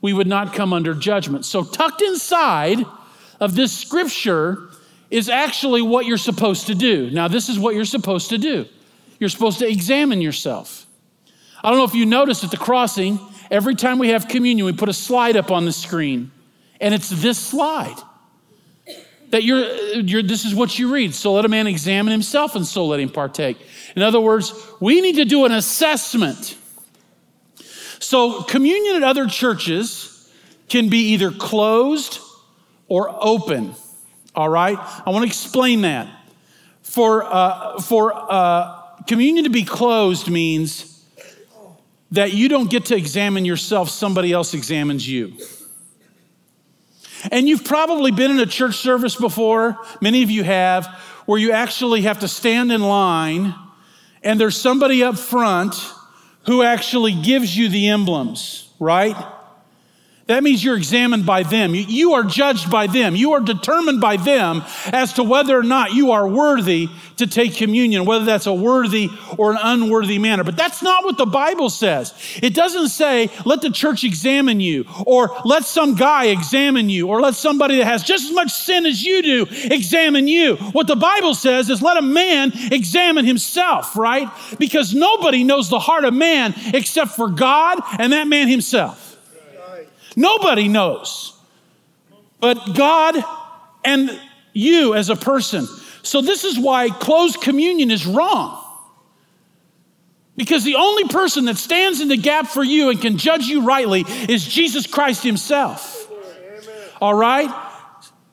we 0.00 0.12
would 0.12 0.26
not 0.26 0.52
come 0.52 0.72
under 0.72 0.94
judgment. 0.94 1.44
So, 1.44 1.62
tucked 1.64 2.02
inside 2.02 2.84
of 3.40 3.54
this 3.54 3.72
scripture 3.76 4.68
is 5.10 5.28
actually 5.28 5.82
what 5.82 6.06
you're 6.06 6.16
supposed 6.18 6.66
to 6.66 6.74
do. 6.74 7.10
Now, 7.10 7.28
this 7.28 7.48
is 7.48 7.58
what 7.58 7.74
you're 7.74 7.84
supposed 7.84 8.30
to 8.30 8.38
do. 8.38 8.66
You're 9.20 9.28
supposed 9.28 9.60
to 9.60 9.68
examine 9.68 10.20
yourself. 10.20 10.86
I 11.62 11.70
don't 11.70 11.78
know 11.78 11.84
if 11.84 11.94
you 11.94 12.06
noticed 12.06 12.44
at 12.44 12.50
the 12.50 12.56
crossing, 12.56 13.18
Every 13.52 13.74
time 13.74 13.98
we 13.98 14.08
have 14.08 14.28
communion, 14.28 14.64
we 14.64 14.72
put 14.72 14.88
a 14.88 14.94
slide 14.94 15.36
up 15.36 15.50
on 15.50 15.66
the 15.66 15.72
screen, 15.72 16.30
and 16.80 16.94
it's 16.94 17.10
this 17.10 17.38
slide 17.38 17.96
that 19.28 19.42
you're, 19.44 19.66
you're, 20.00 20.22
this 20.22 20.46
is 20.46 20.54
what 20.54 20.78
you 20.78 20.90
read. 20.90 21.14
So 21.14 21.34
let 21.34 21.44
a 21.44 21.48
man 21.50 21.66
examine 21.66 22.12
himself, 22.12 22.56
and 22.56 22.66
so 22.66 22.86
let 22.86 22.98
him 22.98 23.10
partake. 23.10 23.58
In 23.94 24.00
other 24.00 24.20
words, 24.20 24.54
we 24.80 25.02
need 25.02 25.16
to 25.16 25.26
do 25.26 25.44
an 25.44 25.52
assessment. 25.52 26.56
So 27.98 28.42
communion 28.42 28.96
at 28.96 29.02
other 29.02 29.26
churches 29.26 30.32
can 30.70 30.88
be 30.88 31.10
either 31.12 31.30
closed 31.30 32.20
or 32.88 33.14
open. 33.20 33.74
All 34.34 34.48
right, 34.48 34.78
I 34.78 35.10
want 35.10 35.24
to 35.24 35.28
explain 35.28 35.82
that. 35.82 36.08
For 36.80 37.22
uh, 37.22 37.80
for 37.82 38.14
uh, 38.14 39.02
communion 39.06 39.44
to 39.44 39.50
be 39.50 39.64
closed 39.64 40.30
means 40.30 40.91
that 42.12 42.32
you 42.32 42.48
don't 42.48 42.70
get 42.70 42.86
to 42.86 42.96
examine 42.96 43.44
yourself, 43.44 43.90
somebody 43.90 44.32
else 44.32 44.54
examines 44.54 45.08
you. 45.08 45.34
And 47.30 47.48
you've 47.48 47.64
probably 47.64 48.10
been 48.10 48.30
in 48.30 48.40
a 48.40 48.46
church 48.46 48.76
service 48.76 49.16
before, 49.16 49.78
many 50.00 50.22
of 50.22 50.30
you 50.30 50.44
have, 50.44 50.86
where 51.26 51.38
you 51.38 51.52
actually 51.52 52.02
have 52.02 52.20
to 52.20 52.28
stand 52.28 52.72
in 52.72 52.82
line 52.82 53.54
and 54.22 54.40
there's 54.40 54.56
somebody 54.56 55.02
up 55.02 55.18
front 55.18 55.74
who 56.46 56.62
actually 56.62 57.12
gives 57.12 57.56
you 57.56 57.68
the 57.68 57.88
emblems, 57.88 58.72
right? 58.78 59.16
That 60.26 60.44
means 60.44 60.62
you're 60.62 60.76
examined 60.76 61.26
by 61.26 61.42
them. 61.42 61.74
You 61.74 62.12
are 62.12 62.22
judged 62.22 62.70
by 62.70 62.86
them. 62.86 63.16
You 63.16 63.32
are 63.32 63.40
determined 63.40 64.00
by 64.00 64.16
them 64.16 64.62
as 64.86 65.14
to 65.14 65.24
whether 65.24 65.58
or 65.58 65.64
not 65.64 65.94
you 65.94 66.12
are 66.12 66.28
worthy 66.28 66.88
to 67.16 67.26
take 67.26 67.56
communion, 67.56 68.04
whether 68.04 68.24
that's 68.24 68.46
a 68.46 68.54
worthy 68.54 69.08
or 69.36 69.50
an 69.50 69.58
unworthy 69.60 70.18
manner. 70.18 70.44
But 70.44 70.56
that's 70.56 70.80
not 70.80 71.04
what 71.04 71.18
the 71.18 71.26
Bible 71.26 71.70
says. 71.70 72.14
It 72.40 72.54
doesn't 72.54 72.88
say, 72.88 73.30
let 73.44 73.62
the 73.62 73.70
church 73.70 74.04
examine 74.04 74.60
you, 74.60 74.86
or 75.06 75.36
let 75.44 75.64
some 75.64 75.96
guy 75.96 76.26
examine 76.26 76.88
you, 76.88 77.08
or 77.08 77.20
let 77.20 77.34
somebody 77.34 77.78
that 77.78 77.86
has 77.86 78.04
just 78.04 78.26
as 78.26 78.32
much 78.32 78.52
sin 78.52 78.86
as 78.86 79.02
you 79.02 79.22
do 79.22 79.46
examine 79.50 80.28
you. 80.28 80.54
What 80.56 80.86
the 80.86 80.96
Bible 80.96 81.34
says 81.34 81.68
is, 81.68 81.82
let 81.82 81.96
a 81.96 82.02
man 82.02 82.52
examine 82.70 83.24
himself, 83.24 83.96
right? 83.96 84.28
Because 84.58 84.94
nobody 84.94 85.42
knows 85.42 85.68
the 85.68 85.80
heart 85.80 86.04
of 86.04 86.14
man 86.14 86.54
except 86.72 87.10
for 87.10 87.28
God 87.28 87.80
and 87.98 88.12
that 88.12 88.28
man 88.28 88.46
himself. 88.46 89.11
Nobody 90.16 90.68
knows 90.68 91.32
but 92.42 92.74
God 92.74 93.14
and 93.84 94.20
you 94.52 94.94
as 94.94 95.08
a 95.10 95.16
person. 95.16 95.64
So, 96.02 96.20
this 96.20 96.42
is 96.42 96.58
why 96.58 96.90
closed 96.90 97.40
communion 97.40 97.92
is 97.92 98.04
wrong. 98.04 98.58
Because 100.36 100.64
the 100.64 100.74
only 100.74 101.04
person 101.04 101.44
that 101.44 101.56
stands 101.56 102.00
in 102.00 102.08
the 102.08 102.16
gap 102.16 102.48
for 102.48 102.64
you 102.64 102.90
and 102.90 103.00
can 103.00 103.16
judge 103.16 103.44
you 103.44 103.64
rightly 103.64 104.04
is 104.28 104.44
Jesus 104.44 104.88
Christ 104.88 105.22
Himself. 105.22 106.08
All 107.00 107.14
right? 107.14 107.48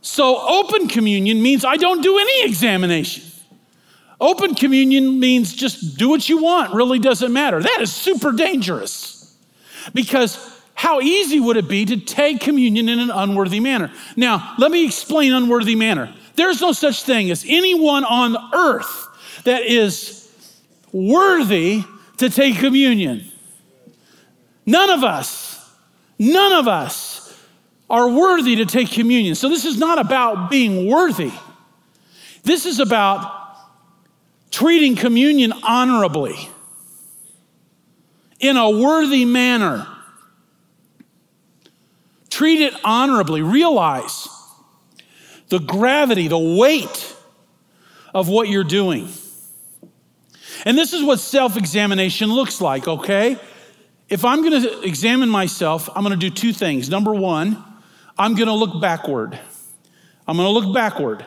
So, 0.01 0.39
open 0.39 0.87
communion 0.87 1.43
means 1.43 1.63
I 1.63 1.77
don't 1.77 2.01
do 2.01 2.17
any 2.17 2.49
examination. 2.49 3.23
Open 4.19 4.55
communion 4.55 5.19
means 5.19 5.53
just 5.53 5.99
do 5.99 6.09
what 6.09 6.27
you 6.27 6.41
want, 6.41 6.73
really 6.73 6.97
doesn't 6.97 7.31
matter. 7.31 7.61
That 7.61 7.77
is 7.81 7.93
super 7.93 8.31
dangerous. 8.31 9.37
Because 9.93 10.58
how 10.79 11.01
easy 11.01 11.41
would 11.41 11.57
it 11.57 11.67
be 11.67 11.83
to 11.83 11.97
take 11.97 12.39
communion 12.39 12.87
in 12.87 12.99
an 12.99 13.11
unworthy 13.11 13.59
manner? 13.59 13.91
Now, 14.15 14.55
let 14.57 14.71
me 14.71 14.85
explain 14.85 15.33
unworthy 15.33 15.75
manner. 15.75 16.15
There's 16.35 16.61
no 16.61 16.71
such 16.71 17.03
thing 17.03 17.29
as 17.31 17.43
anyone 17.45 18.05
on 18.05 18.37
earth 18.53 19.43
that 19.43 19.63
is 19.63 20.33
worthy 20.93 21.83
to 22.15 22.29
take 22.29 22.59
communion. 22.59 23.25
None 24.65 24.89
of 24.89 25.03
us, 25.03 25.69
none 26.17 26.53
of 26.53 26.69
us 26.69 27.37
are 27.89 28.07
worthy 28.07 28.55
to 28.55 28.65
take 28.65 28.89
communion. 28.89 29.35
So 29.35 29.49
this 29.49 29.65
is 29.65 29.77
not 29.77 29.99
about 29.99 30.49
being 30.49 30.89
worthy. 30.89 31.33
This 32.43 32.65
is 32.65 32.79
about 32.79 33.29
treating 34.49 34.95
communion 34.95 35.51
honorably 35.61 36.37
in 38.39 38.55
a 38.55 38.69
worthy 38.69 39.25
manner. 39.25 39.85
Treat 42.39 42.61
it 42.61 42.73
honorably. 42.85 43.41
Realize 43.41 44.29
the 45.49 45.59
gravity, 45.59 46.29
the 46.29 46.39
weight 46.39 47.13
of 48.13 48.29
what 48.29 48.47
you're 48.47 48.63
doing. 48.63 49.09
And 50.63 50.77
this 50.77 50.93
is 50.93 51.03
what 51.03 51.19
self 51.19 51.57
examination 51.57 52.31
looks 52.31 52.61
like, 52.61 52.87
okay? 52.87 53.37
If 54.07 54.23
I'm 54.23 54.41
gonna 54.41 54.79
examine 54.83 55.27
myself, 55.27 55.89
I'm 55.93 56.01
gonna 56.01 56.15
do 56.15 56.29
two 56.29 56.53
things. 56.53 56.89
Number 56.89 57.13
one, 57.13 57.61
I'm 58.17 58.35
gonna 58.35 58.55
look 58.55 58.79
backward. 58.79 59.37
I'm 60.25 60.37
gonna 60.37 60.47
look 60.47 60.73
backward. 60.73 61.25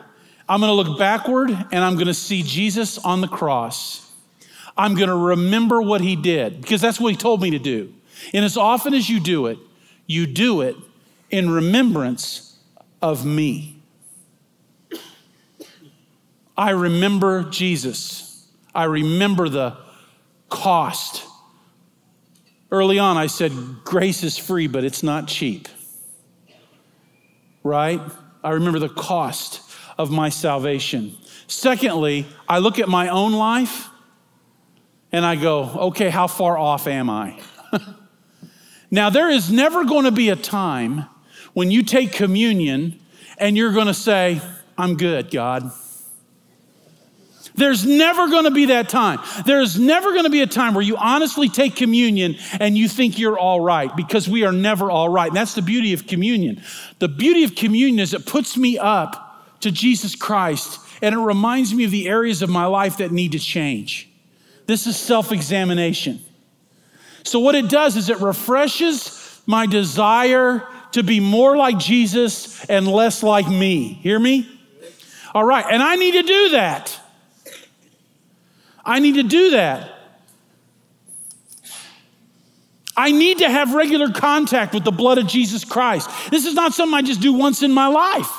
I'm 0.49 0.61
gonna 0.61 0.73
look 0.73 0.97
backward 0.97 1.51
and 1.51 1.83
I'm 1.83 1.95
gonna 1.95 2.15
see 2.15 2.41
Jesus 2.41 2.97
on 2.97 3.21
the 3.21 3.27
cross. 3.27 4.11
I'm 4.75 4.95
gonna 4.95 5.15
remember 5.15 5.79
what 5.79 6.01
he 6.01 6.15
did 6.15 6.59
because 6.59 6.81
that's 6.81 6.99
what 6.99 7.11
he 7.11 7.17
told 7.17 7.39
me 7.39 7.51
to 7.51 7.59
do. 7.59 7.93
And 8.33 8.43
as 8.43 8.57
often 8.57 8.95
as 8.95 9.07
you 9.07 9.19
do 9.19 9.45
it, 9.45 9.59
you 10.07 10.25
do 10.25 10.61
it 10.61 10.75
in 11.33 11.49
remembrance 11.49 12.59
of 13.01 13.25
me. 13.25 13.81
I 16.55 16.69
remember 16.69 17.41
Jesus. 17.45 18.47
I 18.75 18.83
remember 18.83 19.49
the 19.49 19.75
cost. 20.47 21.25
Early 22.69 22.99
on, 22.99 23.17
I 23.17 23.25
said, 23.25 23.51
grace 23.83 24.21
is 24.21 24.37
free, 24.37 24.67
but 24.67 24.83
it's 24.83 25.01
not 25.01 25.27
cheap. 25.27 25.67
Right? 27.63 27.99
I 28.43 28.51
remember 28.51 28.77
the 28.77 28.89
cost 28.89 29.61
of 29.97 30.11
my 30.11 30.29
salvation. 30.29 31.17
Secondly, 31.47 32.27
I 32.47 32.59
look 32.59 32.77
at 32.77 32.87
my 32.87 33.09
own 33.09 33.33
life 33.33 33.89
and 35.11 35.25
I 35.25 35.35
go, 35.35 35.63
okay, 35.87 36.11
how 36.11 36.27
far 36.27 36.59
off 36.59 36.85
am 36.85 37.09
I? 37.09 37.39
now, 38.91 39.09
there 39.09 39.31
is 39.31 39.51
never 39.51 39.83
going 39.83 40.05
to 40.05 40.11
be 40.11 40.29
a 40.29 40.35
time 40.35 41.07
when 41.53 41.71
you 41.71 41.83
take 41.83 42.11
communion 42.11 42.99
and 43.37 43.57
you're 43.57 43.73
going 43.73 43.87
to 43.87 43.93
say, 43.93 44.41
I'm 44.77 44.97
good, 44.97 45.31
God. 45.31 45.71
There's 47.55 47.85
never 47.85 48.27
going 48.29 48.45
to 48.45 48.51
be 48.51 48.67
that 48.67 48.89
time. 48.89 49.19
There's 49.45 49.79
never 49.79 50.11
going 50.11 50.23
to 50.23 50.29
be 50.29 50.41
a 50.41 50.47
time 50.47 50.73
where 50.73 50.83
you 50.83 50.97
honestly 50.97 51.49
take 51.49 51.75
communion 51.75 52.35
and 52.59 52.75
you 52.75 52.87
think 52.87 53.19
you're 53.19 53.37
all 53.37 53.61
right 53.61 53.95
because 53.95 54.27
we 54.27 54.43
are 54.43 54.51
never 54.51 54.89
all 54.89 55.07
right. 55.07 55.27
And 55.27 55.35
that's 55.35 55.53
the 55.53 55.61
beauty 55.61 55.93
of 55.93 56.07
communion. 56.07 56.63
The 56.97 57.07
beauty 57.07 57.43
of 57.43 57.53
communion 57.53 57.99
is 57.99 58.13
it 58.13 58.25
puts 58.25 58.57
me 58.57 58.79
up 58.79 59.59
to 59.61 59.71
Jesus 59.71 60.15
Christ 60.15 60.79
and 61.01 61.13
it 61.13 61.19
reminds 61.19 61.73
me 61.73 61.83
of 61.83 61.91
the 61.91 62.07
areas 62.07 62.41
of 62.41 62.49
my 62.49 62.65
life 62.65 62.97
that 62.97 63.11
need 63.11 63.33
to 63.33 63.39
change. 63.39 64.09
This 64.65 64.87
is 64.87 64.97
self 64.97 65.31
examination. 65.31 66.21
So, 67.23 67.39
what 67.39 67.55
it 67.55 67.69
does 67.69 67.97
is 67.97 68.09
it 68.09 68.19
refreshes 68.19 69.41
my 69.45 69.65
desire 69.65 70.67
to 70.93 71.03
be 71.03 71.19
more 71.19 71.55
like 71.55 71.77
Jesus 71.77 72.63
and 72.65 72.87
less 72.87 73.23
like 73.23 73.47
me. 73.47 73.93
Hear 73.93 74.19
me? 74.19 74.49
All 75.33 75.43
right, 75.43 75.65
and 75.69 75.81
I 75.81 75.95
need 75.95 76.11
to 76.13 76.23
do 76.23 76.49
that. 76.49 76.99
I 78.85 78.99
need 78.99 79.15
to 79.15 79.23
do 79.23 79.51
that. 79.51 79.91
I 82.95 83.11
need 83.11 83.39
to 83.39 83.49
have 83.49 83.73
regular 83.73 84.11
contact 84.11 84.73
with 84.73 84.83
the 84.83 84.91
blood 84.91 85.17
of 85.17 85.25
Jesus 85.25 85.65
Christ. 85.65 86.09
This 86.29 86.45
is 86.45 86.53
not 86.53 86.73
something 86.73 86.93
I 86.93 87.01
just 87.01 87.21
do 87.21 87.33
once 87.33 87.63
in 87.63 87.71
my 87.71 87.87
life. 87.87 88.31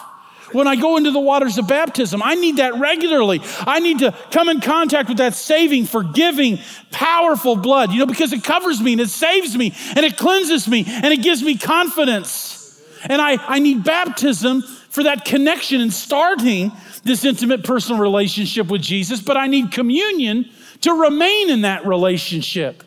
When 0.54 0.68
I 0.68 0.76
go 0.76 0.96
into 0.96 1.10
the 1.10 1.20
waters 1.20 1.58
of 1.58 1.66
baptism, 1.66 2.22
I 2.22 2.36
need 2.36 2.58
that 2.58 2.76
regularly. 2.76 3.40
I 3.58 3.80
need 3.80 3.98
to 3.98 4.12
come 4.30 4.48
in 4.48 4.60
contact 4.60 5.08
with 5.08 5.18
that 5.18 5.34
saving, 5.34 5.86
forgiving, 5.86 6.60
powerful 6.92 7.56
blood, 7.56 7.90
you 7.90 7.98
know, 7.98 8.06
because 8.06 8.32
it 8.32 8.44
covers 8.44 8.80
me 8.80 8.92
and 8.92 9.00
it 9.00 9.08
saves 9.08 9.56
me 9.56 9.74
and 9.96 10.06
it 10.06 10.16
cleanses 10.16 10.68
me 10.68 10.84
and 10.86 11.06
it 11.06 11.22
gives 11.22 11.42
me 11.42 11.58
confidence. 11.58 12.80
And 13.02 13.20
I, 13.20 13.36
I 13.44 13.58
need 13.58 13.82
baptism 13.82 14.62
for 14.62 15.02
that 15.02 15.24
connection 15.24 15.80
and 15.80 15.92
starting 15.92 16.70
this 17.02 17.24
intimate 17.24 17.64
personal 17.64 18.00
relationship 18.00 18.68
with 18.68 18.80
Jesus, 18.80 19.20
but 19.20 19.36
I 19.36 19.48
need 19.48 19.72
communion 19.72 20.48
to 20.82 20.92
remain 20.92 21.50
in 21.50 21.62
that 21.62 21.84
relationship. 21.84 22.84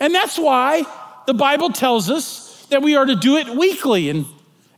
And 0.00 0.12
that's 0.12 0.36
why 0.36 0.82
the 1.26 1.34
Bible 1.34 1.70
tells 1.70 2.10
us 2.10 2.66
that 2.70 2.82
we 2.82 2.96
are 2.96 3.04
to 3.04 3.14
do 3.14 3.36
it 3.36 3.48
weekly 3.48 4.08
in 4.08 4.26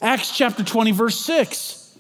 Acts 0.03 0.37
chapter 0.37 0.63
20, 0.63 0.91
verse 0.93 1.19
6. 1.21 1.97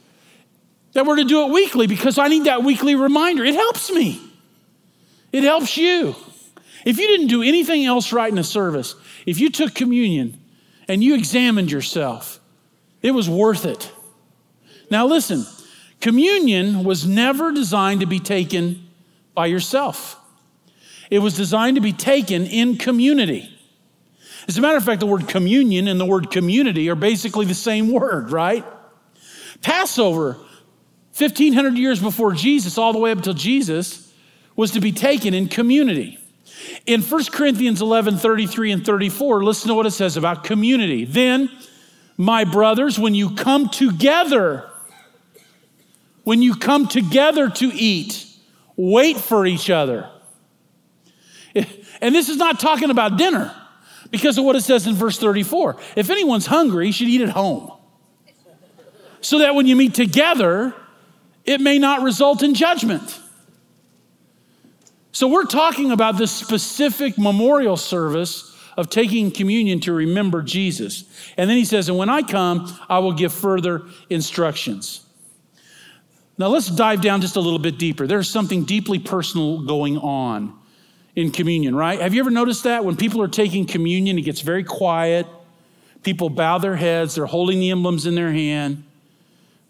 That 0.92 1.06
we're 1.06 1.16
to 1.16 1.24
do 1.24 1.46
it 1.46 1.52
weekly 1.52 1.86
because 1.86 2.18
I 2.18 2.28
need 2.28 2.44
that 2.44 2.62
weekly 2.62 2.94
reminder. 2.94 3.44
It 3.44 3.54
helps 3.54 3.90
me, 3.90 4.20
it 5.32 5.44
helps 5.44 5.76
you. 5.78 6.14
If 6.84 6.98
you 6.98 7.06
didn't 7.06 7.28
do 7.28 7.42
anything 7.42 7.86
else 7.86 8.12
right 8.12 8.28
in 8.28 8.34
the 8.34 8.44
service, 8.44 8.96
if 9.24 9.38
you 9.38 9.50
took 9.50 9.72
communion 9.72 10.38
and 10.88 11.02
you 11.02 11.14
examined 11.14 11.70
yourself, 11.70 12.40
it 13.00 13.12
was 13.12 13.30
worth 13.30 13.64
it. 13.64 13.90
Now, 14.90 15.06
listen, 15.06 15.46
Communion 16.02 16.82
was 16.82 17.06
never 17.06 17.52
designed 17.52 18.00
to 18.00 18.06
be 18.06 18.18
taken 18.18 18.88
by 19.34 19.46
yourself, 19.46 20.18
it 21.10 21.20
was 21.20 21.34
designed 21.34 21.76
to 21.76 21.80
be 21.80 21.92
taken 21.92 22.44
in 22.44 22.76
community. 22.76 23.48
As 24.48 24.58
a 24.58 24.60
matter 24.60 24.76
of 24.76 24.84
fact, 24.84 25.00
the 25.00 25.06
word 25.06 25.28
communion 25.28 25.88
and 25.88 26.00
the 26.00 26.04
word 26.04 26.30
community 26.30 26.88
are 26.90 26.94
basically 26.94 27.46
the 27.46 27.54
same 27.54 27.92
word, 27.92 28.30
right? 28.30 28.64
Passover, 29.60 30.32
1500 31.16 31.76
years 31.76 32.00
before 32.00 32.32
Jesus, 32.32 32.76
all 32.76 32.92
the 32.92 32.98
way 32.98 33.12
up 33.12 33.18
until 33.18 33.34
Jesus, 33.34 34.12
was 34.56 34.72
to 34.72 34.80
be 34.80 34.92
taken 34.92 35.32
in 35.34 35.48
community. 35.48 36.18
In 36.86 37.02
1 37.02 37.24
Corinthians 37.26 37.80
11 37.80 38.18
33 38.18 38.72
and 38.72 38.84
34, 38.84 39.44
listen 39.44 39.68
to 39.68 39.74
what 39.74 39.86
it 39.86 39.92
says 39.92 40.16
about 40.16 40.44
community. 40.44 41.04
Then, 41.04 41.48
my 42.16 42.44
brothers, 42.44 42.98
when 42.98 43.14
you 43.14 43.34
come 43.34 43.68
together, 43.68 44.68
when 46.24 46.42
you 46.42 46.54
come 46.56 46.88
together 46.88 47.48
to 47.48 47.66
eat, 47.66 48.26
wait 48.76 49.18
for 49.18 49.46
each 49.46 49.70
other. 49.70 50.08
And 51.54 52.12
this 52.14 52.28
is 52.28 52.36
not 52.36 52.58
talking 52.58 52.90
about 52.90 53.16
dinner 53.16 53.54
because 54.12 54.36
of 54.38 54.44
what 54.44 54.54
it 54.54 54.60
says 54.60 54.86
in 54.86 54.94
verse 54.94 55.18
34. 55.18 55.78
If 55.96 56.10
anyone's 56.10 56.46
hungry, 56.46 56.86
he 56.86 56.92
should 56.92 57.08
eat 57.08 57.22
at 57.22 57.30
home. 57.30 57.72
So 59.22 59.38
that 59.38 59.54
when 59.54 59.66
you 59.66 59.74
meet 59.74 59.94
together, 59.94 60.74
it 61.44 61.60
may 61.60 61.78
not 61.78 62.02
result 62.02 62.42
in 62.42 62.54
judgment. 62.54 63.18
So 65.12 65.28
we're 65.28 65.46
talking 65.46 65.90
about 65.90 66.18
this 66.18 66.30
specific 66.30 67.18
memorial 67.18 67.76
service 67.76 68.54
of 68.76 68.90
taking 68.90 69.30
communion 69.30 69.80
to 69.80 69.92
remember 69.92 70.42
Jesus. 70.42 71.04
And 71.36 71.48
then 71.48 71.56
he 71.56 71.64
says, 71.64 71.88
And 71.88 71.96
when 71.96 72.08
I 72.08 72.22
come, 72.22 72.78
I 72.88 72.98
will 72.98 73.12
give 73.12 73.32
further 73.32 73.82
instructions. 74.10 75.06
Now 76.36 76.48
let's 76.48 76.68
dive 76.68 77.00
down 77.00 77.20
just 77.20 77.36
a 77.36 77.40
little 77.40 77.58
bit 77.58 77.78
deeper. 77.78 78.06
There's 78.06 78.28
something 78.28 78.64
deeply 78.64 78.98
personal 78.98 79.62
going 79.62 79.96
on 79.98 80.58
in 81.14 81.30
communion, 81.30 81.74
right? 81.74 82.00
Have 82.00 82.14
you 82.14 82.20
ever 82.20 82.30
noticed 82.30 82.64
that? 82.64 82.84
When 82.84 82.96
people 82.96 83.22
are 83.22 83.28
taking 83.28 83.66
communion, 83.66 84.18
it 84.18 84.22
gets 84.22 84.40
very 84.40 84.64
quiet. 84.64 85.26
People 86.02 86.30
bow 86.30 86.58
their 86.58 86.76
heads, 86.76 87.14
they're 87.14 87.26
holding 87.26 87.60
the 87.60 87.70
emblems 87.70 88.06
in 88.06 88.14
their 88.14 88.32
hand. 88.32 88.84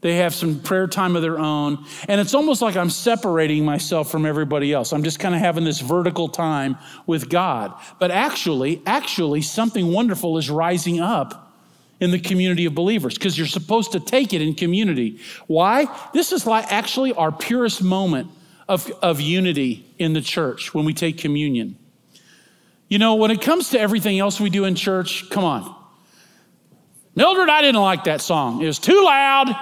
They 0.00 0.16
have 0.16 0.34
some 0.34 0.60
prayer 0.60 0.88
time 0.88 1.14
of 1.14 1.22
their 1.22 1.38
own. 1.38 1.84
And 2.08 2.20
it's 2.20 2.34
almost 2.34 2.60
like 2.60 2.76
I'm 2.76 2.90
separating 2.90 3.64
myself 3.64 4.10
from 4.10 4.26
everybody 4.26 4.72
else. 4.72 4.92
I'm 4.92 5.04
just 5.04 5.20
kind 5.20 5.32
of 5.32 5.40
having 5.40 5.62
this 5.62 5.80
vertical 5.80 6.28
time 6.28 6.76
with 7.06 7.28
God. 7.28 7.72
But 8.00 8.10
actually, 8.10 8.82
actually, 8.84 9.42
something 9.42 9.92
wonderful 9.92 10.38
is 10.38 10.50
rising 10.50 10.98
up 10.98 11.54
in 12.00 12.10
the 12.10 12.18
community 12.18 12.64
of 12.64 12.74
believers 12.74 13.14
because 13.14 13.38
you're 13.38 13.46
supposed 13.46 13.92
to 13.92 14.00
take 14.00 14.32
it 14.32 14.42
in 14.42 14.54
community. 14.54 15.20
Why? 15.46 15.86
This 16.12 16.32
is 16.32 16.48
like 16.48 16.72
actually 16.72 17.12
our 17.12 17.30
purest 17.30 17.80
moment 17.80 18.28
of, 18.72 18.90
of 19.02 19.20
unity 19.20 19.84
in 19.98 20.14
the 20.14 20.22
church 20.22 20.72
when 20.72 20.86
we 20.86 20.94
take 20.94 21.18
communion. 21.18 21.76
You 22.88 22.98
know, 22.98 23.16
when 23.16 23.30
it 23.30 23.42
comes 23.42 23.68
to 23.70 23.78
everything 23.78 24.18
else 24.18 24.40
we 24.40 24.48
do 24.48 24.64
in 24.64 24.74
church, 24.76 25.28
come 25.28 25.44
on. 25.44 25.76
Mildred, 27.14 27.50
I 27.50 27.60
didn't 27.60 27.82
like 27.82 28.04
that 28.04 28.22
song. 28.22 28.62
It 28.62 28.66
was 28.66 28.78
too 28.78 29.04
loud. 29.04 29.54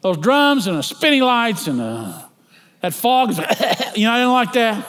Those 0.00 0.16
drums 0.16 0.66
and 0.66 0.76
the 0.76 0.82
spinning 0.82 1.22
lights 1.22 1.68
and 1.68 1.78
the, 1.78 2.24
that 2.80 2.92
fog. 2.92 3.30
you 3.94 4.04
know, 4.04 4.12
I 4.12 4.18
didn't 4.18 4.32
like 4.32 4.52
that. 4.54 4.88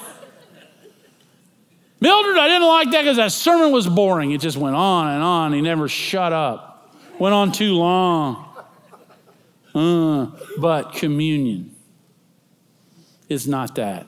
Mildred, 2.00 2.38
I 2.38 2.48
didn't 2.48 2.68
like 2.68 2.92
that 2.92 3.02
because 3.02 3.18
that 3.18 3.32
sermon 3.32 3.72
was 3.72 3.88
boring. 3.88 4.32
It 4.32 4.42
just 4.42 4.58
went 4.58 4.76
on 4.76 5.08
and 5.14 5.22
on. 5.22 5.54
He 5.54 5.62
never 5.62 5.88
shut 5.88 6.34
up. 6.34 6.98
Went 7.20 7.36
on 7.36 7.52
too 7.52 7.76
long. 7.76 8.50
Uh, 9.76 10.32
but 10.58 10.94
communion 10.94 11.74
is 13.34 13.48
not 13.48 13.76
that. 13.76 14.08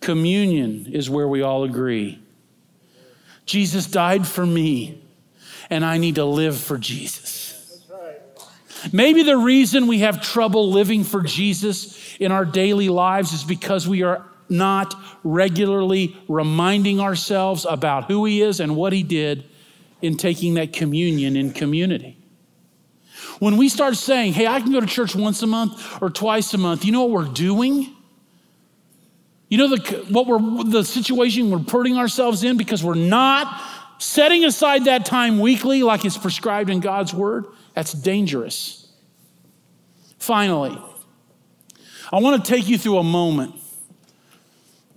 Communion 0.00 0.86
is 0.92 1.08
where 1.08 1.28
we 1.28 1.42
all 1.42 1.64
agree. 1.64 2.20
Jesus 3.46 3.86
died 3.86 4.26
for 4.26 4.44
me, 4.44 5.02
and 5.70 5.84
I 5.84 5.98
need 5.98 6.16
to 6.16 6.24
live 6.24 6.56
for 6.58 6.78
Jesus. 6.78 7.48
Maybe 8.92 9.22
the 9.22 9.36
reason 9.36 9.86
we 9.86 10.00
have 10.00 10.22
trouble 10.22 10.70
living 10.70 11.02
for 11.02 11.22
Jesus 11.22 12.16
in 12.20 12.30
our 12.30 12.44
daily 12.44 12.88
lives 12.88 13.32
is 13.32 13.42
because 13.42 13.88
we 13.88 14.02
are 14.02 14.24
not 14.48 14.94
regularly 15.24 16.16
reminding 16.28 17.00
ourselves 17.00 17.66
about 17.68 18.04
who 18.04 18.24
He 18.24 18.42
is 18.42 18.60
and 18.60 18.76
what 18.76 18.92
He 18.92 19.02
did 19.02 19.44
in 20.00 20.16
taking 20.16 20.54
that 20.54 20.72
communion 20.72 21.36
in 21.36 21.52
community. 21.52 22.17
When 23.38 23.56
we 23.56 23.68
start 23.68 23.96
saying, 23.96 24.32
hey, 24.32 24.46
I 24.46 24.60
can 24.60 24.72
go 24.72 24.80
to 24.80 24.86
church 24.86 25.14
once 25.14 25.42
a 25.42 25.46
month 25.46 26.02
or 26.02 26.10
twice 26.10 26.52
a 26.54 26.58
month, 26.58 26.84
you 26.84 26.92
know 26.92 27.04
what 27.04 27.10
we're 27.10 27.32
doing? 27.32 27.94
You 29.48 29.58
know 29.58 29.76
the, 29.76 30.06
what 30.08 30.26
we're, 30.26 30.64
the 30.64 30.84
situation 30.84 31.50
we're 31.50 31.58
putting 31.60 31.96
ourselves 31.96 32.42
in 32.44 32.56
because 32.56 32.82
we're 32.82 32.94
not 32.94 33.62
setting 33.98 34.44
aside 34.44 34.84
that 34.84 35.06
time 35.06 35.38
weekly 35.38 35.82
like 35.82 36.04
it's 36.04 36.18
prescribed 36.18 36.68
in 36.70 36.80
God's 36.80 37.14
word? 37.14 37.46
That's 37.74 37.92
dangerous. 37.92 38.90
Finally, 40.18 40.76
I 42.12 42.20
want 42.20 42.44
to 42.44 42.50
take 42.50 42.68
you 42.68 42.76
through 42.76 42.98
a 42.98 43.04
moment 43.04 43.54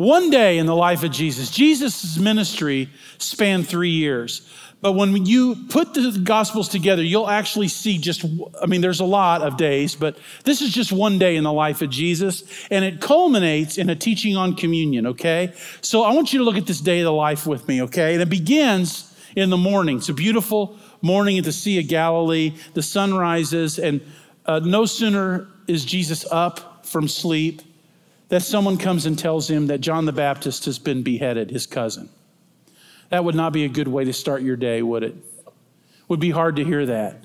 one 0.01 0.31
day 0.31 0.57
in 0.57 0.65
the 0.65 0.75
life 0.75 1.03
of 1.03 1.11
Jesus, 1.11 1.51
Jesus' 1.51 2.17
ministry 2.17 2.89
spanned 3.19 3.67
three 3.67 3.91
years. 3.91 4.49
But 4.81 4.93
when 4.93 5.27
you 5.27 5.55
put 5.69 5.93
the 5.93 6.19
Gospels 6.23 6.67
together, 6.67 7.03
you'll 7.03 7.29
actually 7.29 7.67
see 7.67 7.99
just, 7.99 8.25
I 8.59 8.65
mean, 8.65 8.81
there's 8.81 8.99
a 8.99 9.05
lot 9.05 9.43
of 9.43 9.55
days, 9.55 9.95
but 9.95 10.17
this 10.43 10.61
is 10.61 10.73
just 10.73 10.91
one 10.91 11.19
day 11.19 11.35
in 11.35 11.43
the 11.43 11.53
life 11.53 11.83
of 11.83 11.91
Jesus, 11.91 12.43
and 12.71 12.83
it 12.83 12.99
culminates 12.99 13.77
in 13.77 13.91
a 13.91 13.95
teaching 13.95 14.35
on 14.35 14.55
communion, 14.55 15.05
okay? 15.05 15.53
So 15.81 16.03
I 16.03 16.13
want 16.13 16.33
you 16.33 16.39
to 16.39 16.45
look 16.45 16.57
at 16.57 16.65
this 16.65 16.81
day 16.81 16.99
of 17.01 17.05
the 17.05 17.13
life 17.13 17.45
with 17.45 17.67
me, 17.67 17.83
okay? 17.83 18.13
And 18.13 18.23
it 18.23 18.29
begins 18.29 19.15
in 19.35 19.51
the 19.51 19.57
morning. 19.57 19.97
It's 19.97 20.09
a 20.09 20.13
beautiful 20.13 20.77
morning 21.03 21.37
at 21.37 21.43
the 21.43 21.51
Sea 21.51 21.79
of 21.79 21.87
Galilee. 21.87 22.55
The 22.73 22.81
sun 22.81 23.13
rises, 23.13 23.77
and 23.77 24.01
uh, 24.47 24.59
no 24.59 24.85
sooner 24.85 25.47
is 25.67 25.85
Jesus 25.85 26.25
up 26.31 26.87
from 26.87 27.07
sleep 27.07 27.61
that 28.29 28.41
someone 28.41 28.77
comes 28.77 29.05
and 29.05 29.19
tells 29.19 29.47
him 29.47 29.67
that 29.67 29.81
John 29.81 30.05
the 30.05 30.11
Baptist 30.11 30.65
has 30.65 30.79
been 30.79 31.03
beheaded, 31.03 31.51
his 31.51 31.67
cousin. 31.67 32.09
That 33.11 33.23
would 33.23 33.35
not 33.35 33.53
be 33.53 33.65
a 33.65 33.69
good 33.69 33.87
way 33.87 34.05
to 34.05 34.13
start 34.13 34.41
your 34.41 34.55
day, 34.55 34.81
would 34.81 35.03
it? 35.03 35.15
Would 36.07 36.19
be 36.19 36.31
hard 36.31 36.55
to 36.55 36.63
hear 36.63 36.85
that. 36.87 37.23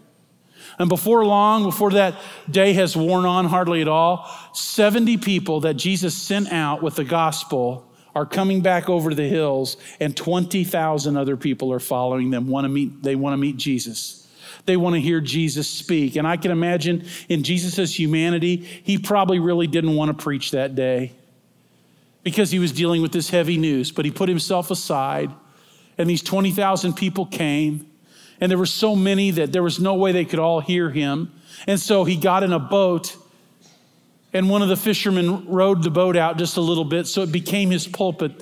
And 0.78 0.88
before 0.88 1.24
long, 1.24 1.62
before 1.62 1.92
that 1.92 2.16
day 2.50 2.72
has 2.74 2.96
worn 2.96 3.24
on 3.24 3.46
hardly 3.46 3.80
at 3.80 3.88
all, 3.88 4.28
70 4.52 5.16
people 5.18 5.60
that 5.60 5.74
Jesus 5.74 6.14
sent 6.14 6.52
out 6.52 6.82
with 6.82 6.96
the 6.96 7.04
gospel 7.04 7.90
are 8.14 8.26
coming 8.26 8.62
back 8.62 8.88
over 8.88 9.14
the 9.14 9.28
hills, 9.28 9.76
and 10.00 10.16
20,000 10.16 11.16
other 11.16 11.36
people 11.36 11.72
are 11.72 11.80
following 11.80 12.30
them. 12.30 12.48
Want 12.48 12.64
to 12.64 12.68
meet, 12.68 13.02
they 13.02 13.14
want 13.14 13.34
to 13.34 13.38
meet 13.38 13.56
Jesus. 13.56 14.26
They 14.64 14.76
want 14.76 14.94
to 14.94 15.00
hear 15.00 15.20
Jesus 15.20 15.68
speak. 15.68 16.16
And 16.16 16.26
I 16.26 16.36
can 16.36 16.50
imagine 16.50 17.06
in 17.28 17.42
Jesus' 17.42 17.96
humanity, 17.96 18.56
he 18.56 18.98
probably 18.98 19.38
really 19.38 19.66
didn't 19.66 19.94
want 19.94 20.16
to 20.16 20.22
preach 20.22 20.50
that 20.50 20.74
day 20.74 21.12
because 22.24 22.50
he 22.50 22.58
was 22.58 22.72
dealing 22.72 23.02
with 23.02 23.12
this 23.12 23.30
heavy 23.30 23.56
news, 23.56 23.92
but 23.92 24.04
he 24.04 24.10
put 24.10 24.28
himself 24.28 24.70
aside, 24.70 25.30
and 25.98 26.08
these 26.08 26.22
20,000 26.22 26.94
people 26.94 27.26
came. 27.26 27.90
And 28.40 28.50
there 28.50 28.58
were 28.58 28.66
so 28.66 28.94
many 28.94 29.30
that 29.32 29.52
there 29.52 29.62
was 29.62 29.80
no 29.80 29.94
way 29.94 30.12
they 30.12 30.24
could 30.24 30.38
all 30.38 30.60
hear 30.60 30.90
him. 30.90 31.32
And 31.66 31.80
so 31.80 32.04
he 32.04 32.16
got 32.16 32.42
in 32.42 32.52
a 32.52 32.58
boat, 32.58 33.16
and 34.32 34.50
one 34.50 34.62
of 34.62 34.68
the 34.68 34.76
fishermen 34.76 35.46
rowed 35.46 35.82
the 35.82 35.90
boat 35.90 36.16
out 36.16 36.36
just 36.36 36.58
a 36.58 36.60
little 36.60 36.84
bit, 36.84 37.06
so 37.06 37.22
it 37.22 37.32
became 37.32 37.70
his 37.70 37.86
pulpit, 37.86 38.32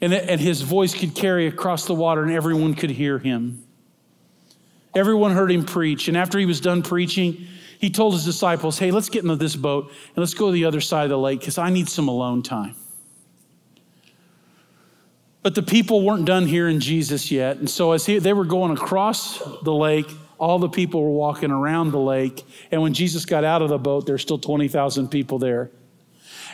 and, 0.00 0.14
and 0.14 0.40
his 0.40 0.62
voice 0.62 0.94
could 0.94 1.14
carry 1.14 1.48
across 1.48 1.86
the 1.86 1.94
water, 1.94 2.22
and 2.22 2.32
everyone 2.32 2.74
could 2.74 2.90
hear 2.90 3.18
him. 3.18 3.64
Everyone 4.94 5.32
heard 5.32 5.50
him 5.50 5.64
preach. 5.64 6.08
And 6.08 6.16
after 6.16 6.38
he 6.38 6.46
was 6.46 6.60
done 6.60 6.82
preaching, 6.82 7.46
he 7.78 7.90
told 7.90 8.14
his 8.14 8.24
disciples, 8.24 8.78
Hey, 8.78 8.90
let's 8.90 9.08
get 9.08 9.22
into 9.22 9.36
this 9.36 9.56
boat 9.56 9.86
and 9.88 10.16
let's 10.16 10.34
go 10.34 10.46
to 10.46 10.52
the 10.52 10.64
other 10.64 10.80
side 10.80 11.04
of 11.04 11.10
the 11.10 11.18
lake 11.18 11.40
because 11.40 11.58
I 11.58 11.70
need 11.70 11.88
some 11.88 12.08
alone 12.08 12.42
time. 12.42 12.74
But 15.42 15.54
the 15.54 15.62
people 15.62 16.04
weren't 16.04 16.26
done 16.26 16.46
hearing 16.46 16.80
Jesus 16.80 17.30
yet. 17.30 17.56
And 17.56 17.68
so 17.68 17.92
as 17.92 18.04
he, 18.04 18.18
they 18.18 18.32
were 18.32 18.44
going 18.44 18.72
across 18.72 19.38
the 19.62 19.72
lake, 19.72 20.10
all 20.38 20.58
the 20.58 20.68
people 20.68 21.02
were 21.02 21.10
walking 21.10 21.50
around 21.50 21.92
the 21.92 22.00
lake. 22.00 22.44
And 22.70 22.82
when 22.82 22.92
Jesus 22.92 23.24
got 23.24 23.44
out 23.44 23.62
of 23.62 23.68
the 23.68 23.78
boat, 23.78 24.06
there's 24.06 24.22
still 24.22 24.38
20,000 24.38 25.08
people 25.08 25.38
there. 25.38 25.70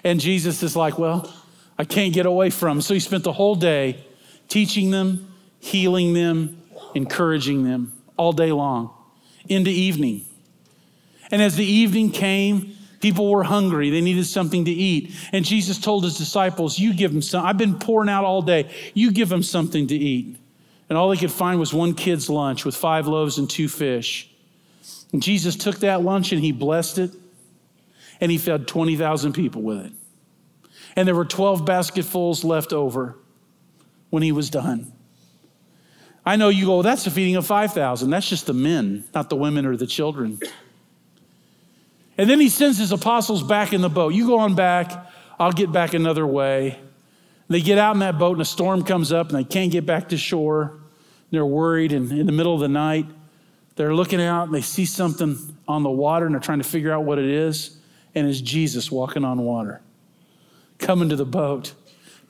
And 0.05 0.20
Jesus 0.20 0.62
is 0.62 0.77
like, 0.77 0.99
Well, 0.99 1.33
I 1.79 1.85
can't 1.85 2.12
get 2.12 2.27
away 2.27 2.51
from. 2.51 2.81
So 2.81 2.94
he 2.94 3.01
spent 3.01 3.25
the 3.25 3.33
whole 3.33 3.55
day 3.55 4.05
teaching 4.49 4.90
them, 4.90 5.33
healing 5.59 6.12
them, 6.12 6.62
encouraging 6.94 7.64
them 7.64 7.92
all 8.16 8.33
day 8.33 8.53
long 8.53 8.92
into 9.49 9.70
evening. 9.70 10.25
And 11.31 11.42
as 11.42 11.57
the 11.57 11.64
evening 11.64 12.11
came, 12.11 12.76
people 13.07 13.31
were 13.31 13.45
hungry. 13.45 13.88
They 13.88 14.01
needed 14.01 14.27
something 14.27 14.64
to 14.64 14.73
eat. 14.73 15.14
And 15.33 15.45
Jesus 15.45 15.79
told 15.79 16.03
his 16.03 16.19
disciples, 16.19 16.77
You 16.77 16.92
give 16.92 17.12
them 17.12 17.23
some. 17.23 17.47
I've 17.47 17.57
been 17.57 17.79
pouring 17.79 18.09
out 18.09 18.25
all 18.25 18.42
day. 18.42 18.69
You 18.95 19.12
give 19.12 19.29
them 19.29 19.45
something 19.45 19.87
to 19.87 19.95
eat. 19.95 20.37
And 20.88 20.99
all 20.99 21.09
they 21.09 21.16
could 21.16 21.31
find 21.31 21.61
was 21.61 21.73
one 21.73 21.95
kid's 21.95 22.29
lunch 22.29 22.64
with 22.64 22.75
five 22.75 23.07
loaves 23.07 23.38
and 23.38 23.49
two 23.49 23.69
fish. 23.69 24.29
And 25.12 25.23
Jesus 25.23 25.55
took 25.55 25.79
that 25.81 26.03
lunch 26.03 26.33
and 26.33 26.42
he 26.42 26.51
blessed 26.51 26.99
it, 26.99 27.12
and 28.21 28.29
he 28.29 28.38
fed 28.38 28.66
20,000 28.66 29.33
people 29.33 29.62
with 29.62 29.87
it. 29.87 29.92
And 30.97 31.07
there 31.07 31.14
were 31.14 31.25
12 31.25 31.64
basketfuls 31.64 32.42
left 32.42 32.73
over 32.73 33.16
when 34.11 34.25
he 34.25 34.33
was 34.33 34.51
done. 34.51 34.92
I 36.25 36.35
know 36.35 36.49
you 36.49 36.66
go, 36.66 36.83
that's 36.83 37.07
a 37.07 37.11
feeding 37.12 37.37
of 37.37 37.47
5,000. 37.47 38.11
That's 38.11 38.29
just 38.29 38.47
the 38.47 38.53
men, 38.53 39.05
not 39.14 39.31
the 39.31 39.37
women 39.37 39.64
or 39.64 39.77
the 39.77 39.87
children. 39.87 40.40
And 42.18 42.31
then 42.31 42.40
he 42.40 42.48
sends 42.48 42.79
his 42.79 42.92
apostles 42.92 43.42
back 43.42 43.72
in 43.72 43.81
the 43.81 43.88
boat. 43.88 44.14
You 44.14 44.26
go 44.26 44.38
on 44.38 44.55
back, 44.55 44.92
I'll 45.38 45.52
get 45.52 45.70
back 45.70 45.94
another 45.94 46.26
way. 46.26 46.79
They 47.48 47.61
get 47.61 47.79
out 47.79 47.94
in 47.94 48.00
that 48.00 48.18
boat 48.18 48.33
and 48.33 48.42
a 48.42 48.46
storm 48.46 48.83
comes 48.83 49.12
up 49.12 49.29
and 49.29 49.38
they 49.38 49.44
can't 49.44 49.70
get 49.70 49.87
back 49.87 50.09
to 50.09 50.16
shore. 50.16 50.81
They're 51.31 51.46
worried 51.46 51.92
and 51.92 52.11
in 52.11 52.26
the 52.26 52.33
middle 52.33 52.55
of 52.55 52.61
the 52.61 52.68
night, 52.68 53.07
they're 53.76 53.94
looking 53.94 54.20
out 54.20 54.44
and 54.44 54.55
they 54.55 54.62
see 54.62 54.87
something 54.87 55.37
on 55.68 55.83
the 55.83 55.90
water 55.90 56.26
and 56.26 56.35
they're 56.35 56.40
trying 56.40 56.59
to 56.59 56.68
figure 56.68 56.92
out 56.92 57.05
what 57.05 57.18
it 57.18 57.26
is. 57.26 57.76
And 58.14 58.26
it's 58.26 58.40
Jesus 58.40 58.90
walking 58.90 59.24
on 59.24 59.38
water, 59.42 59.83
coming 60.79 61.11
to 61.11 61.16
the 61.16 61.26
boat. 61.26 61.74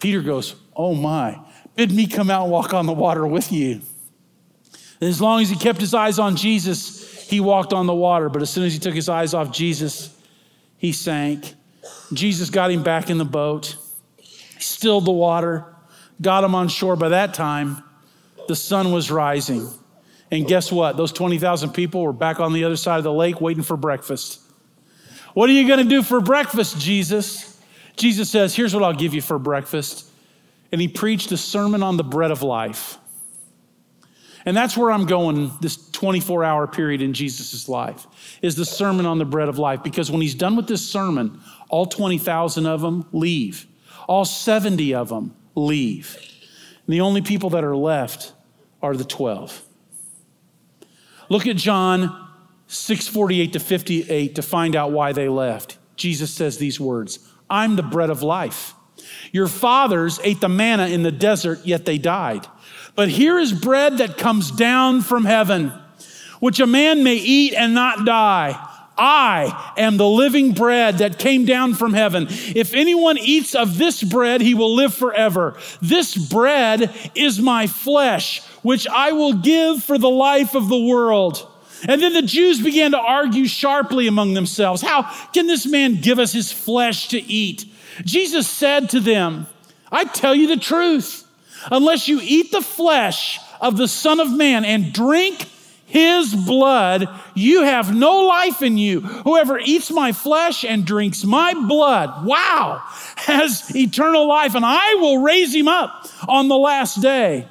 Peter 0.00 0.20
goes, 0.20 0.56
Oh 0.74 0.94
my, 0.94 1.38
bid 1.76 1.92
me 1.92 2.08
come 2.08 2.28
out 2.28 2.42
and 2.42 2.52
walk 2.52 2.74
on 2.74 2.86
the 2.86 2.92
water 2.92 3.24
with 3.26 3.52
you. 3.52 3.80
And 5.00 5.08
as 5.08 5.20
long 5.20 5.40
as 5.40 5.48
he 5.48 5.56
kept 5.56 5.80
his 5.80 5.94
eyes 5.94 6.18
on 6.18 6.36
Jesus, 6.36 7.15
he 7.28 7.40
walked 7.40 7.72
on 7.72 7.86
the 7.86 7.94
water. 7.94 8.28
But 8.28 8.42
as 8.42 8.50
soon 8.50 8.64
as 8.64 8.72
he 8.72 8.78
took 8.78 8.94
his 8.94 9.08
eyes 9.08 9.34
off 9.34 9.52
Jesus, 9.52 10.16
he 10.78 10.92
sank. 10.92 11.54
Jesus 12.12 12.50
got 12.50 12.70
him 12.70 12.82
back 12.82 13.10
in 13.10 13.18
the 13.18 13.24
boat, 13.24 13.76
stilled 14.58 15.04
the 15.04 15.12
water, 15.12 15.64
got 16.20 16.44
him 16.44 16.54
on 16.54 16.68
shore. 16.68 16.96
By 16.96 17.10
that 17.10 17.34
time, 17.34 17.82
the 18.48 18.56
sun 18.56 18.92
was 18.92 19.10
rising. 19.10 19.68
And 20.30 20.46
guess 20.46 20.72
what? 20.72 20.96
Those 20.96 21.12
20,000 21.12 21.70
people 21.70 22.02
were 22.02 22.12
back 22.12 22.40
on 22.40 22.52
the 22.52 22.64
other 22.64 22.76
side 22.76 22.98
of 22.98 23.04
the 23.04 23.12
lake 23.12 23.40
waiting 23.40 23.62
for 23.62 23.76
breakfast. 23.76 24.40
What 25.34 25.48
are 25.50 25.52
you 25.52 25.66
going 25.68 25.82
to 25.82 25.88
do 25.88 26.02
for 26.02 26.20
breakfast, 26.20 26.80
Jesus? 26.80 27.60
Jesus 27.96 28.30
says, 28.30 28.54
Here's 28.54 28.74
what 28.74 28.82
I'll 28.82 28.92
give 28.92 29.14
you 29.14 29.22
for 29.22 29.38
breakfast 29.38 30.10
and 30.72 30.80
he 30.80 30.88
preached 30.88 31.32
a 31.32 31.36
sermon 31.36 31.82
on 31.82 31.96
the 31.96 32.04
bread 32.04 32.30
of 32.30 32.42
life. 32.42 32.98
And 34.46 34.56
that's 34.56 34.76
where 34.76 34.92
I'm 34.92 35.06
going 35.06 35.50
this 35.60 35.90
24 35.90 36.44
hour 36.44 36.68
period 36.68 37.02
in 37.02 37.12
Jesus' 37.12 37.68
life, 37.68 38.06
is 38.40 38.54
the 38.54 38.64
sermon 38.64 39.04
on 39.04 39.18
the 39.18 39.24
bread 39.24 39.48
of 39.48 39.58
life. 39.58 39.82
Because 39.82 40.10
when 40.10 40.20
he's 40.20 40.36
done 40.36 40.54
with 40.54 40.68
this 40.68 40.88
sermon, 40.88 41.40
all 41.68 41.84
20,000 41.84 42.64
of 42.64 42.80
them 42.80 43.06
leave, 43.12 43.66
all 44.06 44.24
70 44.24 44.94
of 44.94 45.08
them 45.08 45.34
leave. 45.56 46.16
And 46.86 46.94
the 46.94 47.00
only 47.00 47.22
people 47.22 47.50
that 47.50 47.64
are 47.64 47.76
left 47.76 48.32
are 48.80 48.96
the 48.96 49.04
12. 49.04 49.62
Look 51.28 51.48
at 51.48 51.56
John 51.56 52.28
648 52.68 53.52
to 53.54 53.58
58 53.58 54.34
to 54.36 54.42
find 54.42 54.76
out 54.76 54.92
why 54.92 55.12
they 55.12 55.28
left. 55.28 55.78
Jesus 55.96 56.32
says 56.32 56.58
these 56.58 56.78
words 56.78 57.18
I'm 57.50 57.74
the 57.74 57.82
bread 57.82 58.10
of 58.10 58.22
life. 58.22 58.74
Your 59.32 59.48
fathers 59.48 60.20
ate 60.22 60.40
the 60.40 60.48
manna 60.48 60.86
in 60.86 61.02
the 61.02 61.12
desert, 61.12 61.60
yet 61.64 61.84
they 61.84 61.98
died. 61.98 62.46
But 62.96 63.10
here 63.10 63.38
is 63.38 63.52
bread 63.52 63.98
that 63.98 64.18
comes 64.18 64.50
down 64.50 65.02
from 65.02 65.26
heaven, 65.26 65.72
which 66.40 66.58
a 66.60 66.66
man 66.66 67.04
may 67.04 67.16
eat 67.16 67.54
and 67.54 67.74
not 67.74 68.06
die. 68.06 68.58
I 68.98 69.74
am 69.76 69.98
the 69.98 70.08
living 70.08 70.52
bread 70.52 70.98
that 70.98 71.18
came 71.18 71.44
down 71.44 71.74
from 71.74 71.92
heaven. 71.92 72.26
If 72.30 72.72
anyone 72.72 73.18
eats 73.18 73.54
of 73.54 73.76
this 73.76 74.02
bread, 74.02 74.40
he 74.40 74.54
will 74.54 74.74
live 74.74 74.94
forever. 74.94 75.58
This 75.82 76.16
bread 76.16 76.94
is 77.14 77.38
my 77.38 77.66
flesh, 77.66 78.42
which 78.62 78.86
I 78.88 79.12
will 79.12 79.34
give 79.34 79.84
for 79.84 79.98
the 79.98 80.08
life 80.08 80.54
of 80.54 80.68
the 80.68 80.80
world. 80.80 81.46
And 81.86 82.00
then 82.00 82.14
the 82.14 82.22
Jews 82.22 82.62
began 82.62 82.92
to 82.92 82.98
argue 82.98 83.46
sharply 83.46 84.06
among 84.06 84.32
themselves 84.32 84.80
How 84.80 85.02
can 85.34 85.46
this 85.46 85.66
man 85.66 86.00
give 86.00 86.18
us 86.18 86.32
his 86.32 86.50
flesh 86.50 87.08
to 87.08 87.22
eat? 87.22 87.66
Jesus 88.04 88.48
said 88.48 88.88
to 88.90 89.00
them, 89.00 89.46
I 89.92 90.04
tell 90.04 90.34
you 90.34 90.48
the 90.48 90.56
truth. 90.56 91.25
Unless 91.70 92.08
you 92.08 92.20
eat 92.22 92.52
the 92.52 92.62
flesh 92.62 93.40
of 93.60 93.76
the 93.76 93.88
Son 93.88 94.20
of 94.20 94.30
Man 94.30 94.64
and 94.64 94.92
drink 94.92 95.48
his 95.86 96.34
blood, 96.34 97.08
you 97.34 97.62
have 97.62 97.94
no 97.94 98.26
life 98.26 98.60
in 98.60 98.76
you. 98.76 99.00
Whoever 99.00 99.58
eats 99.58 99.90
my 99.90 100.12
flesh 100.12 100.64
and 100.64 100.84
drinks 100.84 101.24
my 101.24 101.54
blood, 101.54 102.26
wow, 102.26 102.82
has 103.16 103.74
eternal 103.74 104.26
life, 104.26 104.54
and 104.54 104.64
I 104.64 104.94
will 104.96 105.18
raise 105.18 105.54
him 105.54 105.68
up 105.68 106.08
on 106.28 106.48
the 106.48 106.58
last 106.58 107.00
day. 107.00 107.46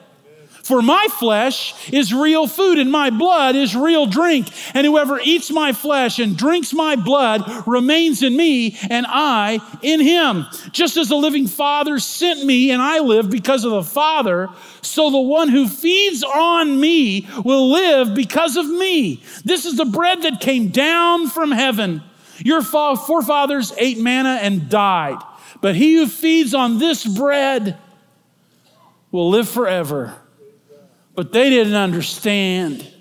For 0.66 0.82
my 0.82 1.08
flesh 1.20 1.76
is 1.94 2.12
real 2.12 2.48
food 2.48 2.80
and 2.80 2.92
my 2.92 3.12
blood 3.12 3.56
is 3.56 3.76
real 3.76 4.08
drink. 4.08 4.48
And 4.74 4.88
whoever 4.88 5.20
eats 5.24 5.52
my 5.52 5.74
flesh 5.74 6.18
and 6.18 6.36
drinks 6.36 6.74
my 6.74 6.96
blood 6.96 7.68
remains 7.68 8.24
in 8.24 8.36
me 8.36 8.76
and 8.90 9.06
I 9.08 9.60
in 9.84 10.00
him. 10.00 10.48
Just 10.72 10.98
as 10.98 11.10
the 11.10 11.18
living 11.18 11.46
Father 11.46 12.00
sent 12.00 12.44
me 12.44 12.72
and 12.72 12.82
I 12.82 12.98
live 12.98 13.30
because 13.30 13.64
of 13.64 13.70
the 13.74 13.84
Father, 13.84 14.50
so 14.82 15.12
the 15.12 15.20
one 15.20 15.50
who 15.50 15.68
feeds 15.68 16.24
on 16.24 16.80
me 16.80 17.28
will 17.44 17.70
live 17.70 18.16
because 18.16 18.58
of 18.58 18.68
me. 18.68 19.22
This 19.44 19.66
is 19.66 19.78
the 19.78 19.86
bread 19.86 20.24
that 20.24 20.42
came 20.42 20.70
down 20.70 21.30
from 21.30 21.52
heaven. 21.52 22.02
Your 22.40 22.64
forefathers 22.64 23.72
ate 23.78 24.00
manna 24.00 24.40
and 24.42 24.68
died. 24.68 25.20
But 25.62 25.76
he 25.76 25.98
who 25.98 26.08
feeds 26.08 26.56
on 26.56 26.80
this 26.80 27.06
bread 27.06 27.78
will 29.12 29.30
live 29.30 29.48
forever. 29.48 30.24
But 31.16 31.32
they 31.32 31.50
didn't 31.50 31.76
understand. 31.76 32.92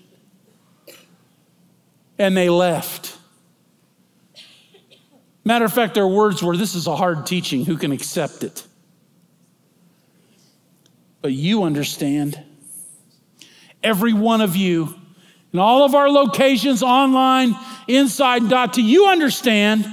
And 2.19 2.37
they 2.37 2.49
left. 2.49 3.19
Matter 5.45 5.65
of 5.65 5.73
fact, 5.73 5.95
their 5.95 6.07
words 6.07 6.43
were 6.43 6.57
this 6.57 6.75
is 6.75 6.87
a 6.87 6.97
hard 6.97 7.27
teaching. 7.27 7.65
Who 7.65 7.77
can 7.77 7.93
accept 7.93 8.45
it? 8.45 8.67
But 11.21 11.33
you 11.33 11.65
understand. 11.65 12.43
Every 13.83 14.13
one 14.13 14.41
of 14.41 14.57
you, 14.57 14.95
in 15.53 15.59
all 15.59 15.85
of 15.85 15.95
our 15.95 16.09
locations, 16.09 16.83
online, 16.83 17.57
inside, 17.89 18.49
dot 18.49 18.75
to 18.75 18.83
you 18.83 19.09
understand. 19.09 19.87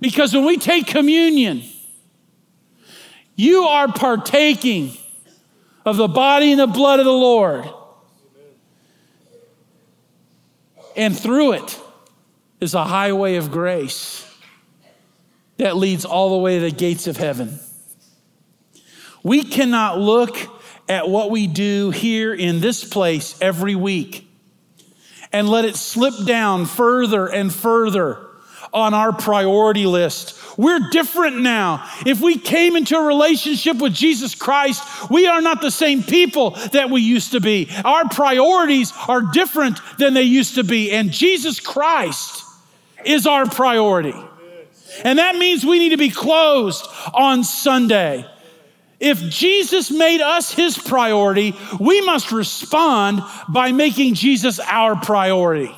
Because 0.00 0.32
when 0.32 0.44
we 0.46 0.56
take 0.56 0.86
communion, 0.86 1.62
you 3.36 3.64
are 3.64 3.92
partaking 3.92 4.92
of 5.84 5.96
the 5.96 6.08
body 6.08 6.52
and 6.52 6.60
the 6.60 6.66
blood 6.66 6.98
of 6.98 7.06
the 7.06 7.12
Lord. 7.12 7.68
And 10.96 11.18
through 11.18 11.52
it 11.52 11.80
is 12.60 12.74
a 12.74 12.84
highway 12.84 13.36
of 13.36 13.50
grace 13.50 14.26
that 15.56 15.76
leads 15.76 16.04
all 16.04 16.30
the 16.30 16.38
way 16.38 16.58
to 16.58 16.64
the 16.64 16.70
gates 16.70 17.06
of 17.06 17.16
heaven. 17.16 17.58
We 19.22 19.44
cannot 19.44 19.98
look 19.98 20.36
at 20.88 21.08
what 21.08 21.30
we 21.30 21.46
do 21.46 21.90
here 21.90 22.34
in 22.34 22.60
this 22.60 22.84
place 22.84 23.40
every 23.40 23.74
week 23.74 24.26
and 25.32 25.48
let 25.48 25.64
it 25.64 25.76
slip 25.76 26.26
down 26.26 26.66
further 26.66 27.26
and 27.26 27.52
further 27.52 28.29
on 28.72 28.94
our 28.94 29.12
priority 29.12 29.86
list 29.86 30.40
we're 30.60 30.90
different 30.90 31.40
now. 31.40 31.88
If 32.04 32.20
we 32.20 32.36
came 32.36 32.76
into 32.76 32.94
a 32.94 33.02
relationship 33.02 33.78
with 33.78 33.94
Jesus 33.94 34.34
Christ, 34.34 35.10
we 35.10 35.26
are 35.26 35.40
not 35.40 35.62
the 35.62 35.70
same 35.70 36.02
people 36.02 36.50
that 36.72 36.90
we 36.90 37.00
used 37.00 37.32
to 37.32 37.40
be. 37.40 37.70
Our 37.82 38.06
priorities 38.10 38.92
are 39.08 39.22
different 39.22 39.80
than 39.98 40.12
they 40.12 40.24
used 40.24 40.56
to 40.56 40.62
be. 40.64 40.92
And 40.92 41.12
Jesus 41.12 41.60
Christ 41.60 42.44
is 43.06 43.26
our 43.26 43.46
priority. 43.46 44.14
And 45.02 45.18
that 45.18 45.36
means 45.36 45.64
we 45.64 45.78
need 45.78 45.90
to 45.90 45.96
be 45.96 46.10
closed 46.10 46.86
on 47.14 47.42
Sunday. 47.42 48.26
If 48.98 49.18
Jesus 49.18 49.90
made 49.90 50.20
us 50.20 50.52
his 50.52 50.76
priority, 50.76 51.56
we 51.78 52.02
must 52.02 52.32
respond 52.32 53.22
by 53.48 53.72
making 53.72 54.12
Jesus 54.12 54.60
our 54.60 54.94
priority. 54.94 55.74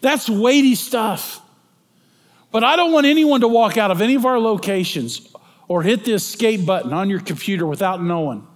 That's 0.00 0.28
weighty 0.28 0.74
stuff. 0.74 1.40
But 2.50 2.64
I 2.64 2.76
don't 2.76 2.92
want 2.92 3.06
anyone 3.06 3.40
to 3.42 3.48
walk 3.48 3.76
out 3.76 3.90
of 3.90 4.00
any 4.00 4.14
of 4.14 4.24
our 4.24 4.38
locations 4.38 5.34
or 5.66 5.82
hit 5.82 6.04
the 6.04 6.14
escape 6.14 6.64
button 6.64 6.92
on 6.92 7.10
your 7.10 7.20
computer 7.20 7.66
without 7.66 8.02
knowing 8.02 8.46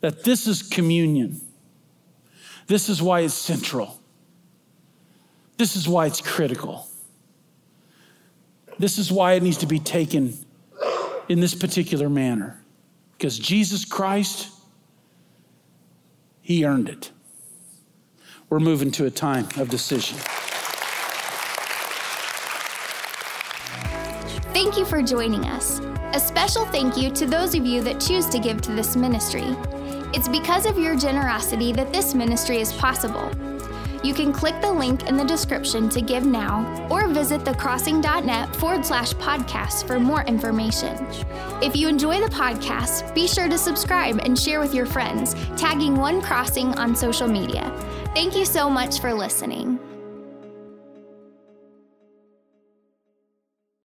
that 0.00 0.22
this 0.22 0.46
is 0.46 0.62
communion. 0.62 1.40
This 2.68 2.88
is 2.88 3.02
why 3.02 3.20
it's 3.20 3.34
central. 3.34 3.98
This 5.56 5.74
is 5.74 5.88
why 5.88 6.06
it's 6.06 6.20
critical. 6.20 6.86
This 8.78 8.98
is 8.98 9.10
why 9.10 9.32
it 9.32 9.42
needs 9.42 9.58
to 9.58 9.66
be 9.66 9.80
taken 9.80 10.34
in 11.28 11.40
this 11.40 11.54
particular 11.54 12.08
manner. 12.08 12.62
Because 13.16 13.36
Jesus 13.38 13.84
Christ, 13.84 14.50
He 16.40 16.64
earned 16.64 16.88
it. 16.88 17.10
We're 18.48 18.60
moving 18.60 18.92
to 18.92 19.06
a 19.06 19.10
time 19.10 19.48
of 19.56 19.68
decision. 19.68 20.18
Thank 24.58 24.76
you 24.76 24.84
for 24.84 25.00
joining 25.02 25.44
us. 25.44 25.78
A 26.14 26.18
special 26.18 26.64
thank 26.64 26.96
you 26.96 27.12
to 27.12 27.26
those 27.26 27.54
of 27.54 27.64
you 27.64 27.80
that 27.84 28.00
choose 28.00 28.26
to 28.26 28.40
give 28.40 28.60
to 28.62 28.72
this 28.72 28.96
ministry. 28.96 29.54
It's 30.12 30.26
because 30.26 30.66
of 30.66 30.76
your 30.76 30.96
generosity 30.96 31.70
that 31.74 31.92
this 31.92 32.12
ministry 32.12 32.60
is 32.60 32.72
possible. 32.72 33.30
You 34.02 34.12
can 34.14 34.32
click 34.32 34.60
the 34.60 34.72
link 34.72 35.08
in 35.08 35.16
the 35.16 35.24
description 35.24 35.88
to 35.90 36.00
give 36.00 36.26
now 36.26 36.88
or 36.90 37.06
visit 37.06 37.42
thecrossing.net 37.42 38.56
forward 38.56 38.84
slash 38.84 39.12
podcast 39.12 39.86
for 39.86 40.00
more 40.00 40.22
information. 40.24 41.06
If 41.62 41.76
you 41.76 41.86
enjoy 41.86 42.20
the 42.20 42.26
podcast, 42.26 43.14
be 43.14 43.28
sure 43.28 43.48
to 43.48 43.58
subscribe 43.58 44.18
and 44.24 44.36
share 44.36 44.58
with 44.58 44.74
your 44.74 44.86
friends, 44.86 45.36
tagging 45.56 45.94
One 45.94 46.20
Crossing 46.20 46.76
on 46.76 46.96
social 46.96 47.28
media. 47.28 47.72
Thank 48.12 48.34
you 48.34 48.44
so 48.44 48.68
much 48.68 48.98
for 48.98 49.14
listening. 49.14 49.78